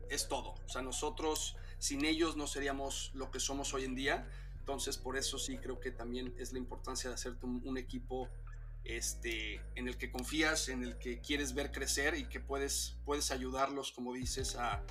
es 0.09 0.27
todo. 0.29 0.55
O 0.64 0.68
sea, 0.68 0.81
nosotros 0.81 1.57
sin 1.79 2.07
ellos 2.07 2.37
no 2.37 2.46
seríamos 2.46 3.11
lo 3.14 3.31
que 3.31 3.40
somos 3.40 3.74
hoy 3.74 3.85
en 3.85 3.94
día. 3.94 4.27
Entonces, 4.59 4.96
por 4.96 5.18
eso 5.18 5.38
sí 5.38 5.59
creo 5.59 5.81
que 5.81 5.90
también 5.90 6.35
es 6.38 6.55
la 6.55 6.59
importancia 6.59 7.11
de 7.11 7.14
hacerte 7.14 7.44
un, 7.44 7.77
equipo 7.77 8.31
este, 8.85 9.61
en 9.74 9.88
el 9.88 9.98
que 9.98 10.11
confías, 10.11 10.70
en 10.70 10.83
el 10.83 10.96
que 10.96 11.20
quieres 11.20 11.53
ver 11.53 11.72
crecer 11.72 12.14
y 12.14 12.27
que 12.27 12.40
puedes, 12.40 12.96
puedes 13.05 13.31
ayudarlos, 13.31 13.92
como 13.92 14.14
dices, 14.14 14.57
a, 14.57 14.83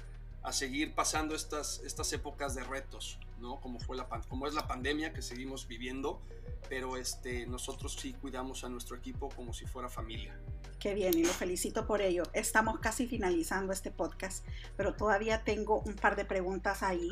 a 0.43 0.51
seguir 0.51 0.93
pasando 0.93 1.36
estas, 1.36 1.79
estas 1.86 2.12
épocas 2.13 2.53
de 2.53 2.63
retos, 2.63 3.17
¿no? 3.39 3.62
Como, 3.62 3.79
fue 3.79 3.95
la, 3.95 4.08
como 4.27 4.45
es 4.45 4.53
la 4.53 4.67
pandemia 4.67 5.13
que 5.13 5.21
seguimos 5.21 5.67
viviendo, 5.67 6.21
pero 6.67 6.97
este, 6.97 7.45
nosotros 7.47 7.95
sí 7.99 8.13
cuidamos 8.13 8.63
a 8.63 8.69
nuestro 8.69 8.97
equipo 8.97 9.29
como 9.29 9.53
si 9.53 9.65
fuera 9.65 9.88
familia. 9.88 10.38
Qué 10.79 10.93
bien, 10.93 11.17
y 11.17 11.23
lo 11.23 11.32
felicito 11.32 11.88
por 11.88 12.01
ello. 12.01 12.23
Estamos 12.34 12.79
casi 12.79 13.08
finalizando 13.08 13.71
este 13.71 13.89
podcast, 13.89 14.45
pero 14.75 14.93
todavía 14.95 15.45
tengo 15.45 15.79
un 15.79 15.95
par 15.95 16.17
de 16.17 16.25
preguntas 16.25 16.84
ahí. 16.84 17.12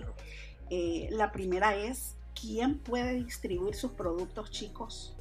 Eh, 0.69 1.07
la 1.11 1.31
primera 1.31 1.73
es, 1.75 2.17
¿quién 2.39 2.79
puede 2.79 3.13
distribuir 3.13 3.75
sus 3.75 3.91
productos 3.91 4.51
chicos? 4.51 5.15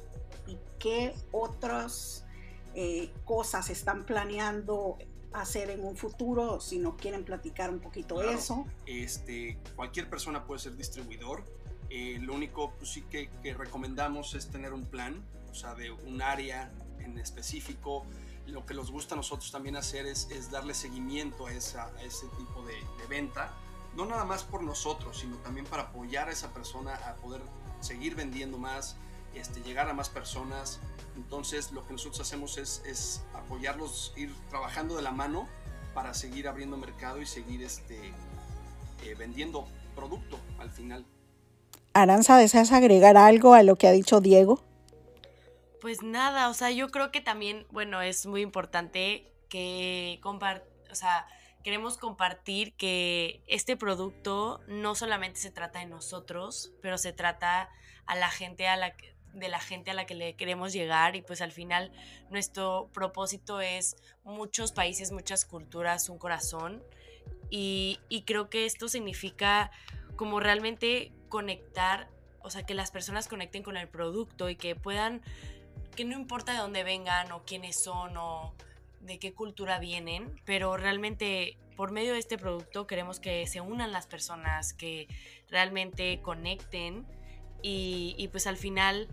¿Y 0.47 0.57
qué 0.79 1.15
otras 1.31 2.25
eh, 2.73 3.13
cosas 3.23 3.69
están 3.69 4.05
planeando 4.05 4.97
hacer 5.33 5.69
en 5.69 5.83
un 5.83 5.95
futuro, 5.95 6.59
si 6.59 6.79
nos 6.79 6.95
quieren 6.95 7.23
platicar 7.23 7.69
un 7.69 7.79
poquito 7.79 8.19
de 8.19 8.33
eso. 8.33 8.65
Este, 8.85 9.57
cualquier 9.75 10.09
persona 10.09 10.45
puede 10.45 10.59
ser 10.59 10.75
distribuidor. 10.75 11.43
Eh, 11.89 12.19
lo 12.21 12.33
único 12.33 12.71
pues, 12.77 12.91
sí 12.91 13.01
que, 13.03 13.29
recomendamos 13.57 14.33
es 14.33 14.49
tener 14.49 14.73
un 14.73 14.85
plan, 14.85 15.23
o 15.49 15.53
sea, 15.53 15.75
de 15.75 15.91
un 15.91 16.21
área 16.21 16.71
en 16.99 17.17
específico. 17.17 18.05
Lo 18.47 18.65
que 18.65 18.73
nos 18.73 18.91
gusta 18.91 19.15
a 19.15 19.17
nosotros 19.17 19.51
también 19.51 19.75
hacer 19.75 20.05
es, 20.05 20.29
es 20.31 20.51
darle 20.51 20.73
seguimiento 20.73 21.47
a, 21.47 21.53
esa, 21.53 21.91
ese 22.01 22.27
tipo 22.37 22.63
de, 22.63 22.73
de 22.73 23.07
venta, 23.09 23.53
no 23.95 24.05
nada 24.05 24.25
más 24.25 24.43
por 24.43 24.63
nosotros, 24.63 25.19
sino 25.19 25.37
también 25.37 25.65
para 25.65 25.83
apoyar 25.83 26.29
a 26.29 26.31
esa 26.31 26.53
persona 26.53 26.95
a 26.95 27.15
poder 27.15 27.41
seguir 27.81 28.15
vendiendo 28.15 28.57
más, 28.57 28.97
este, 29.35 29.61
llegar 29.61 29.89
a 29.89 29.93
más 29.93 30.09
personas. 30.09 30.79
Entonces 31.15 31.71
lo 31.71 31.85
que 31.85 31.93
nosotros 31.93 32.21
hacemos 32.21 32.57
es, 32.57 32.81
es, 32.85 33.23
apoyarlos, 33.33 34.13
ir 34.15 34.33
trabajando 34.49 34.95
de 34.95 35.01
la 35.01 35.11
mano 35.11 35.47
para 35.93 36.13
seguir 36.13 36.47
abriendo 36.47 36.77
mercado 36.77 37.21
y 37.21 37.25
seguir 37.25 37.63
este, 37.63 38.13
eh, 39.03 39.15
vendiendo 39.17 39.67
producto 39.95 40.39
al 40.59 40.71
final. 40.71 41.05
Aranza, 41.93 42.37
¿deseas 42.37 42.71
agregar 42.71 43.17
algo 43.17 43.53
a 43.53 43.63
lo 43.63 43.75
que 43.75 43.87
ha 43.87 43.91
dicho 43.91 44.21
Diego? 44.21 44.63
Pues 45.81 46.03
nada, 46.03 46.49
o 46.49 46.53
sea, 46.53 46.71
yo 46.71 46.89
creo 46.89 47.11
que 47.11 47.21
también, 47.21 47.65
bueno, 47.71 48.01
es 48.01 48.25
muy 48.25 48.41
importante 48.41 49.33
que 49.49 50.19
compart 50.21 50.63
o 50.91 50.95
sea, 50.95 51.25
queremos 51.63 51.97
compartir 51.97 52.73
que 52.73 53.43
este 53.47 53.77
producto 53.77 54.61
no 54.67 54.93
solamente 54.95 55.39
se 55.39 55.51
trata 55.51 55.79
de 55.79 55.85
nosotros, 55.85 56.73
pero 56.81 56.97
se 56.97 57.13
trata 57.13 57.69
a 58.05 58.15
la 58.15 58.29
gente 58.29 58.67
a 58.67 58.75
la 58.75 58.95
que 58.95 59.15
de 59.33 59.49
la 59.49 59.59
gente 59.59 59.91
a 59.91 59.93
la 59.93 60.05
que 60.05 60.15
le 60.15 60.35
queremos 60.35 60.73
llegar 60.73 61.15
y 61.15 61.21
pues 61.21 61.41
al 61.41 61.51
final 61.51 61.91
nuestro 62.29 62.89
propósito 62.93 63.61
es 63.61 63.95
muchos 64.23 64.71
países, 64.71 65.11
muchas 65.11 65.45
culturas, 65.45 66.09
un 66.09 66.17
corazón 66.17 66.83
y, 67.49 68.23
creo 68.25 68.49
que 68.49 68.65
esto 68.65 68.87
significa 68.87 69.71
como 70.15 70.39
realmente 70.39 71.11
conectar, 71.27 72.09
o 72.41 72.49
sea, 72.49 72.65
que 72.65 72.73
las 72.73 72.91
personas 72.91 73.27
conecten 73.27 73.61
con 73.61 73.75
el 73.75 73.89
producto 73.89 74.49
y 74.49 74.55
que 74.55 74.75
puedan, 74.75 75.21
que 75.95 76.05
no 76.05 76.17
importa 76.17 76.53
de 76.53 76.59
dónde 76.59 76.83
vengan 76.83 77.31
o 77.33 77.43
quiénes 77.43 77.81
son 77.81 78.15
o 78.15 78.55
de 79.01 79.19
qué 79.19 79.33
cultura 79.33 79.79
vienen, 79.79 80.39
pero 80.45 80.77
realmente 80.77 81.57
por 81.75 81.91
medio 81.91 82.13
de 82.13 82.19
este 82.19 82.37
producto 82.37 82.87
queremos 82.87 83.19
que 83.19 83.45
se 83.47 83.59
unan 83.59 83.91
las 83.91 84.07
personas, 84.07 84.73
que 84.73 85.07
realmente 85.49 86.21
conecten 86.21 87.05
y, 87.61 88.27
pues 88.31 88.47
al 88.47 88.57
final 88.57 89.07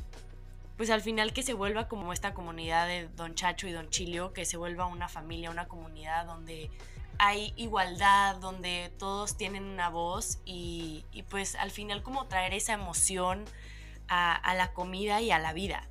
pues 0.76 0.90
al 0.90 1.00
final 1.00 1.32
que 1.32 1.42
se 1.42 1.54
vuelva 1.54 1.88
como 1.88 2.12
esta 2.12 2.34
comunidad 2.34 2.86
de 2.86 3.08
Don 3.16 3.34
Chacho 3.34 3.66
y 3.66 3.72
Don 3.72 3.90
Chilio, 3.90 4.32
que 4.32 4.44
se 4.44 4.56
vuelva 4.56 4.86
una 4.86 5.08
familia, 5.08 5.50
una 5.50 5.66
comunidad 5.66 6.24
donde 6.24 6.70
hay 7.18 7.52
igualdad, 7.56 8.36
donde 8.36 8.92
todos 8.96 9.36
tienen 9.36 9.64
una 9.64 9.88
voz 9.88 10.38
y, 10.44 11.04
pues 11.30 11.56
al 11.56 11.72
final 11.72 12.04
como 12.04 12.26
traer 12.26 12.54
esa 12.54 12.74
emoción 12.74 13.44
a, 14.08 14.54
la 14.56 14.72
comida 14.72 15.20
y 15.20 15.32
a 15.32 15.40
la 15.40 15.52
vida. 15.52 15.82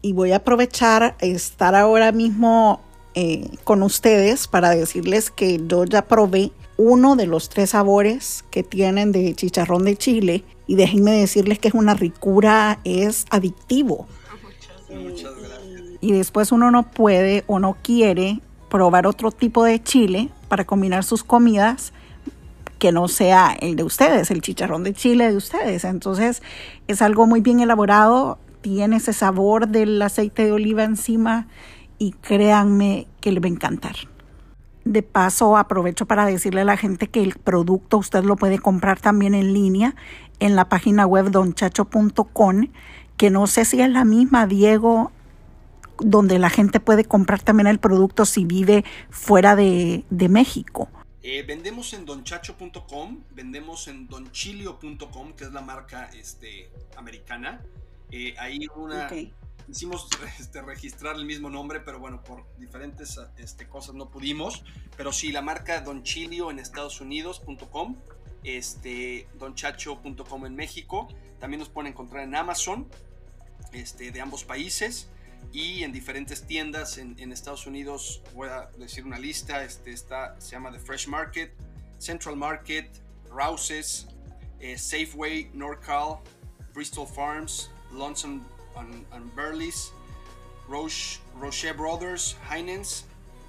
Y 0.00 0.14
voy 0.14 0.32
a 0.32 0.36
aprovechar 0.36 1.16
estar 1.20 1.74
ahora 1.74 2.10
mismo 2.10 2.80
eh, 3.14 3.50
con 3.64 3.82
ustedes 3.82 4.48
para 4.48 4.70
decirles 4.70 5.30
que 5.30 5.60
yo 5.66 5.84
ya 5.84 6.08
probé 6.08 6.50
uno 6.76 7.14
de 7.14 7.26
los 7.26 7.50
tres 7.50 7.70
sabores 7.70 8.44
que 8.50 8.62
tienen 8.62 9.12
de 9.12 9.34
chicharrón 9.34 9.84
de 9.84 9.96
chile 9.96 10.44
y 10.66 10.76
déjenme 10.76 11.12
decirles 11.12 11.58
que 11.58 11.68
es 11.68 11.74
una 11.74 11.94
ricura, 11.94 12.78
es 12.84 13.26
adictivo. 13.30 14.06
Muchas 14.90 15.32
Y 16.00 16.12
después 16.12 16.52
uno 16.52 16.70
no 16.70 16.90
puede 16.90 17.44
o 17.46 17.58
no 17.58 17.76
quiere 17.82 18.40
probar 18.70 19.06
otro 19.06 19.30
tipo 19.30 19.64
de 19.64 19.82
chile 19.82 20.30
para 20.48 20.64
combinar 20.64 21.04
sus 21.04 21.24
comidas 21.24 21.92
que 22.78 22.92
no 22.92 23.08
sea 23.08 23.56
el 23.60 23.76
de 23.76 23.82
ustedes, 23.82 24.30
el 24.30 24.42
chicharrón 24.42 24.84
de 24.84 24.92
chile 24.92 25.30
de 25.30 25.36
ustedes. 25.36 25.84
Entonces 25.84 26.42
es 26.86 27.02
algo 27.02 27.26
muy 27.26 27.40
bien 27.40 27.60
elaborado, 27.60 28.38
tiene 28.60 28.96
ese 28.96 29.12
sabor 29.12 29.68
del 29.68 30.00
aceite 30.02 30.44
de 30.44 30.52
oliva 30.52 30.84
encima 30.84 31.46
y 31.98 32.12
créanme 32.12 33.06
que 33.20 33.32
les 33.32 33.42
va 33.42 33.46
a 33.46 33.50
encantar. 33.50 33.94
De 34.84 35.02
paso, 35.02 35.56
aprovecho 35.56 36.06
para 36.06 36.26
decirle 36.26 36.60
a 36.60 36.64
la 36.64 36.76
gente 36.76 37.08
que 37.08 37.22
el 37.22 37.34
producto 37.36 37.98
usted 37.98 38.22
lo 38.22 38.36
puede 38.36 38.58
comprar 38.58 39.00
también 39.00 39.34
en 39.34 39.54
línea 39.54 39.94
en 40.40 40.56
la 40.56 40.68
página 40.68 41.06
web 41.06 41.30
donchacho.com, 41.30 42.68
que 43.16 43.30
no 43.30 43.46
sé 43.46 43.64
si 43.64 43.80
es 43.80 43.88
la 43.88 44.04
misma, 44.04 44.46
Diego, 44.46 45.10
donde 45.98 46.38
la 46.38 46.50
gente 46.50 46.80
puede 46.80 47.04
comprar 47.04 47.40
también 47.40 47.66
el 47.66 47.78
producto 47.78 48.24
si 48.26 48.44
vive 48.44 48.84
fuera 49.10 49.56
de, 49.56 50.04
de 50.10 50.28
México. 50.28 50.88
Eh, 51.22 51.42
vendemos 51.42 51.94
en 51.94 52.04
donchacho.com, 52.04 53.20
vendemos 53.30 53.88
en 53.88 54.06
donchilio.com, 54.08 55.32
que 55.32 55.44
es 55.44 55.52
la 55.52 55.62
marca 55.62 56.10
este, 56.12 56.68
americana. 56.98 57.62
Eh, 58.10 58.34
ahí 58.38 58.66
una, 58.76 59.08
hicimos 59.68 60.08
este, 60.38 60.62
registrar 60.62 61.16
el 61.16 61.24
mismo 61.24 61.50
nombre, 61.50 61.80
pero 61.80 61.98
bueno, 61.98 62.22
por 62.22 62.44
diferentes 62.58 63.18
este, 63.36 63.68
cosas 63.68 63.94
no 63.94 64.10
pudimos. 64.10 64.64
Pero 64.96 65.12
sí, 65.12 65.32
la 65.32 65.42
marca 65.42 65.80
Donchilio 65.80 66.50
en 66.50 66.58
Estados 66.58 67.00
Unidos.com, 67.00 67.96
este, 68.42 69.28
donchacho.com 69.38 70.46
en 70.46 70.54
México. 70.54 71.08
También 71.40 71.60
nos 71.60 71.68
pueden 71.68 71.92
encontrar 71.92 72.24
en 72.24 72.34
Amazon 72.34 72.88
este, 73.72 74.12
de 74.12 74.20
ambos 74.20 74.44
países 74.44 75.10
y 75.52 75.82
en 75.82 75.92
diferentes 75.92 76.46
tiendas 76.46 76.98
en, 76.98 77.32
Estados 77.32 77.66
Unidos. 77.66 78.22
Voy 78.34 78.48
a 78.48 78.70
decir 78.78 79.04
una 79.04 79.18
lista. 79.18 79.64
Este, 79.64 79.92
está, 79.92 80.40
se 80.40 80.52
llama 80.52 80.72
The 80.72 80.78
Fresh 80.78 81.08
Market, 81.08 81.52
Central 81.98 82.36
Market, 82.36 82.88
Rouse's, 83.30 84.06
eh, 84.60 84.78
Safeway, 84.78 85.50
NorCal, 85.52 86.18
Bristol 86.72 87.06
Farms, 87.06 87.70
And, 88.76 89.34
Burley's, 89.34 89.92
Roche, 90.68 91.20
Roche 91.38 91.72
Brothers, 91.72 92.36
Heinens 92.50 93.04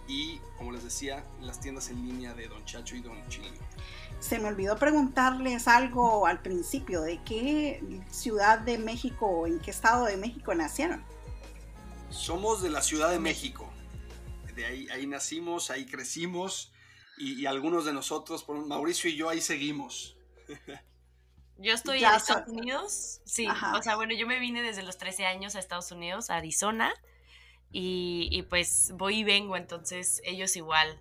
y, 0.08 0.40
como 0.58 0.72
les 0.72 0.84
decía, 0.84 1.24
las 1.42 1.60
tiendas 1.60 1.90
en 1.90 2.06
línea 2.08 2.34
de 2.34 2.48
Don 2.48 2.64
Chacho 2.66 2.96
y 2.96 3.02
Don 3.02 3.18
Chili. 3.28 3.52
Se 4.20 4.40
me 4.40 4.48
olvidó 4.48 4.78
preguntarles 4.78 5.68
algo 5.68 6.26
al 6.26 6.42
principio, 6.42 7.02
¿de 7.02 7.22
qué 7.24 8.02
ciudad 8.10 8.60
de 8.60 8.78
México 8.78 9.26
o 9.26 9.48
en 9.48 9.60
qué 9.60 9.72
estado 9.72 10.06
de 10.06 10.18
México 10.18 10.54
nacieron? 10.56 11.04
Somos 12.10 12.62
de 12.62 12.70
la 12.70 12.82
Ciudad 12.82 13.10
de 13.10 13.20
México. 13.20 13.70
De 14.56 14.66
ahí, 14.66 14.88
ahí 14.90 15.06
nacimos, 15.06 15.70
ahí 15.70 15.86
crecimos 15.86 16.72
y, 17.18 17.46
algunos 17.46 17.86
de 17.86 17.94
nosotros, 17.94 18.46
Mauricio 18.48 19.10
y 19.10 19.16
yo, 19.16 19.30
ahí 19.30 19.42
seguimos. 19.42 20.18
Yo 21.58 21.74
estoy 21.74 22.04
en 22.04 22.14
Estados 22.14 22.48
Unidos. 22.48 23.22
Sí, 23.26 23.48
o 23.48 23.82
sea, 23.82 23.96
bueno, 23.96 24.14
yo 24.14 24.28
me 24.28 24.40
vine 24.40 24.62
desde 24.62 24.84
los 24.84 24.98
13 24.98 25.26
años 25.26 25.56
a 25.56 25.60
Estados 25.60 25.92
Unidos, 25.92 26.30
a 26.30 26.36
Arizona, 26.36 26.94
y, 27.72 28.28
y 28.32 28.44
pues 28.44 28.92
voy 28.96 29.20
y 29.20 29.24
vengo, 29.24 29.56
entonces 29.56 30.22
ellos 30.26 30.56
igual. 30.56 31.00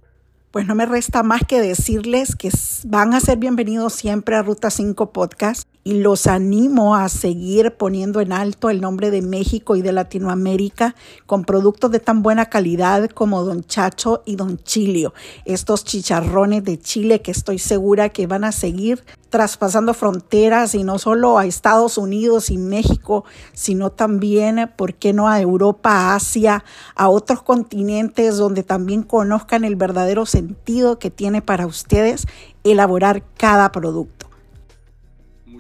Pues 0.51 0.67
no 0.67 0.75
me 0.75 0.87
resta 0.87 1.23
más 1.25 1.43
que 1.47 1.61
decirles 1.61 2.37
que 2.37 2.51
van 2.85 3.15
a 3.15 3.21
ser 3.21 3.39
bienvenidos 3.39 3.95
siempre 3.95 4.37
a 4.37 4.43
Ruta 4.43 4.71
5 4.71 5.13
Podcast 5.13 5.69
y 5.85 5.99
los 6.01 6.27
animo 6.27 6.97
a 6.97 7.11
seguir 7.11 7.77
poniendo 7.77 8.23
en 8.23 8.33
alto 8.33 8.71
el 8.71 8.81
nombre 8.81 9.11
de 9.11 9.21
México 9.21 9.77
y 9.77 9.83
de 9.83 9.93
Latinoamérica 9.93 10.95
con 11.27 11.45
productos 11.45 11.91
de 11.91 12.01
tan 12.01 12.23
buena 12.23 12.47
calidad 12.47 13.11
como 13.11 13.45
Don 13.45 13.63
Chacho 13.63 14.23
y 14.25 14.37
Don 14.37 14.59
Chilio, 14.59 15.13
estos 15.45 15.85
chicharrones 15.85 16.65
de 16.65 16.79
Chile 16.79 17.21
que 17.21 17.31
estoy 17.31 17.59
segura 17.59 18.09
que 18.09 18.27
van 18.27 18.45
a 18.45 18.53
seguir 18.53 19.05
traspasando 19.29 19.95
fronteras 19.95 20.75
y 20.75 20.85
no 20.85 20.99
solo 20.99 21.39
a 21.39 21.45
Estados 21.45 21.99
Unidos 21.99 22.51
y 22.51 22.57
México, 22.57 23.25
sino 23.53 23.91
también, 23.91 24.71
¿por 24.77 24.95
qué 24.95 25.13
no 25.13 25.29
a 25.29 25.41
Europa, 25.41 26.15
Asia, 26.15 26.65
a 26.95 27.09
otros 27.09 27.43
continentes 27.43 28.37
donde 28.37 28.63
también 28.63 29.03
conozcan 29.03 29.65
el 29.65 29.77
verdadero 29.77 30.25
sentido 30.25 30.99
que 30.99 31.11
tiene 31.11 31.43
para 31.43 31.67
ustedes 31.67 32.27
elaborar 32.63 33.25
cada 33.37 33.73
producto? 33.73 34.24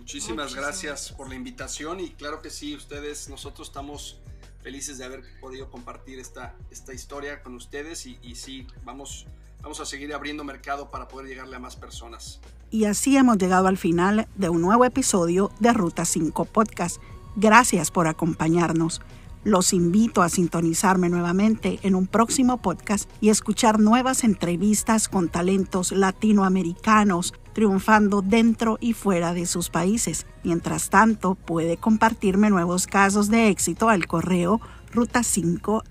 Muchísimas 0.04 0.54
gracias 0.54 1.12
por 1.12 1.30
la 1.30 1.34
invitación 1.34 1.98
y 1.98 2.10
claro 2.10 2.42
que 2.42 2.50
sí, 2.50 2.76
ustedes, 2.76 3.30
nosotros 3.30 3.68
estamos 3.68 4.20
felices 4.62 4.98
de 4.98 5.06
haber 5.06 5.22
podido 5.40 5.70
compartir 5.70 6.18
esta, 6.18 6.54
esta 6.70 6.92
historia 6.92 7.42
con 7.42 7.54
ustedes 7.54 8.04
y, 8.04 8.18
y 8.22 8.34
sí, 8.34 8.66
vamos, 8.84 9.26
vamos 9.62 9.80
a 9.80 9.86
seguir 9.86 10.12
abriendo 10.12 10.44
mercado 10.44 10.90
para 10.90 11.08
poder 11.08 11.28
llegarle 11.28 11.56
a 11.56 11.58
más 11.58 11.76
personas. 11.76 12.38
Y 12.70 12.84
así 12.84 13.16
hemos 13.16 13.38
llegado 13.38 13.66
al 13.66 13.78
final 13.78 14.28
de 14.34 14.50
un 14.50 14.60
nuevo 14.60 14.84
episodio 14.84 15.50
de 15.58 15.72
Ruta 15.72 16.04
5 16.04 16.44
Podcast. 16.44 17.00
Gracias 17.34 17.90
por 17.90 18.06
acompañarnos. 18.06 19.00
Los 19.42 19.72
invito 19.72 20.20
a 20.20 20.28
sintonizarme 20.28 21.08
nuevamente 21.08 21.78
en 21.82 21.94
un 21.94 22.08
próximo 22.08 22.60
podcast 22.60 23.10
y 23.22 23.30
escuchar 23.30 23.80
nuevas 23.80 24.22
entrevistas 24.22 25.08
con 25.08 25.30
talentos 25.30 25.92
latinoamericanos 25.92 27.32
triunfando 27.54 28.20
dentro 28.20 28.76
y 28.80 28.92
fuera 28.92 29.32
de 29.32 29.46
sus 29.46 29.70
países. 29.70 30.26
Mientras 30.42 30.90
tanto, 30.90 31.36
puede 31.36 31.78
compartirme 31.78 32.50
nuevos 32.50 32.86
casos 32.86 33.30
de 33.30 33.48
éxito 33.48 33.88
al 33.88 34.06
correo 34.06 34.60
ruta5 34.92 35.84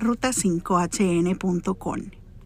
ruta5hn.com. 0.00 2.23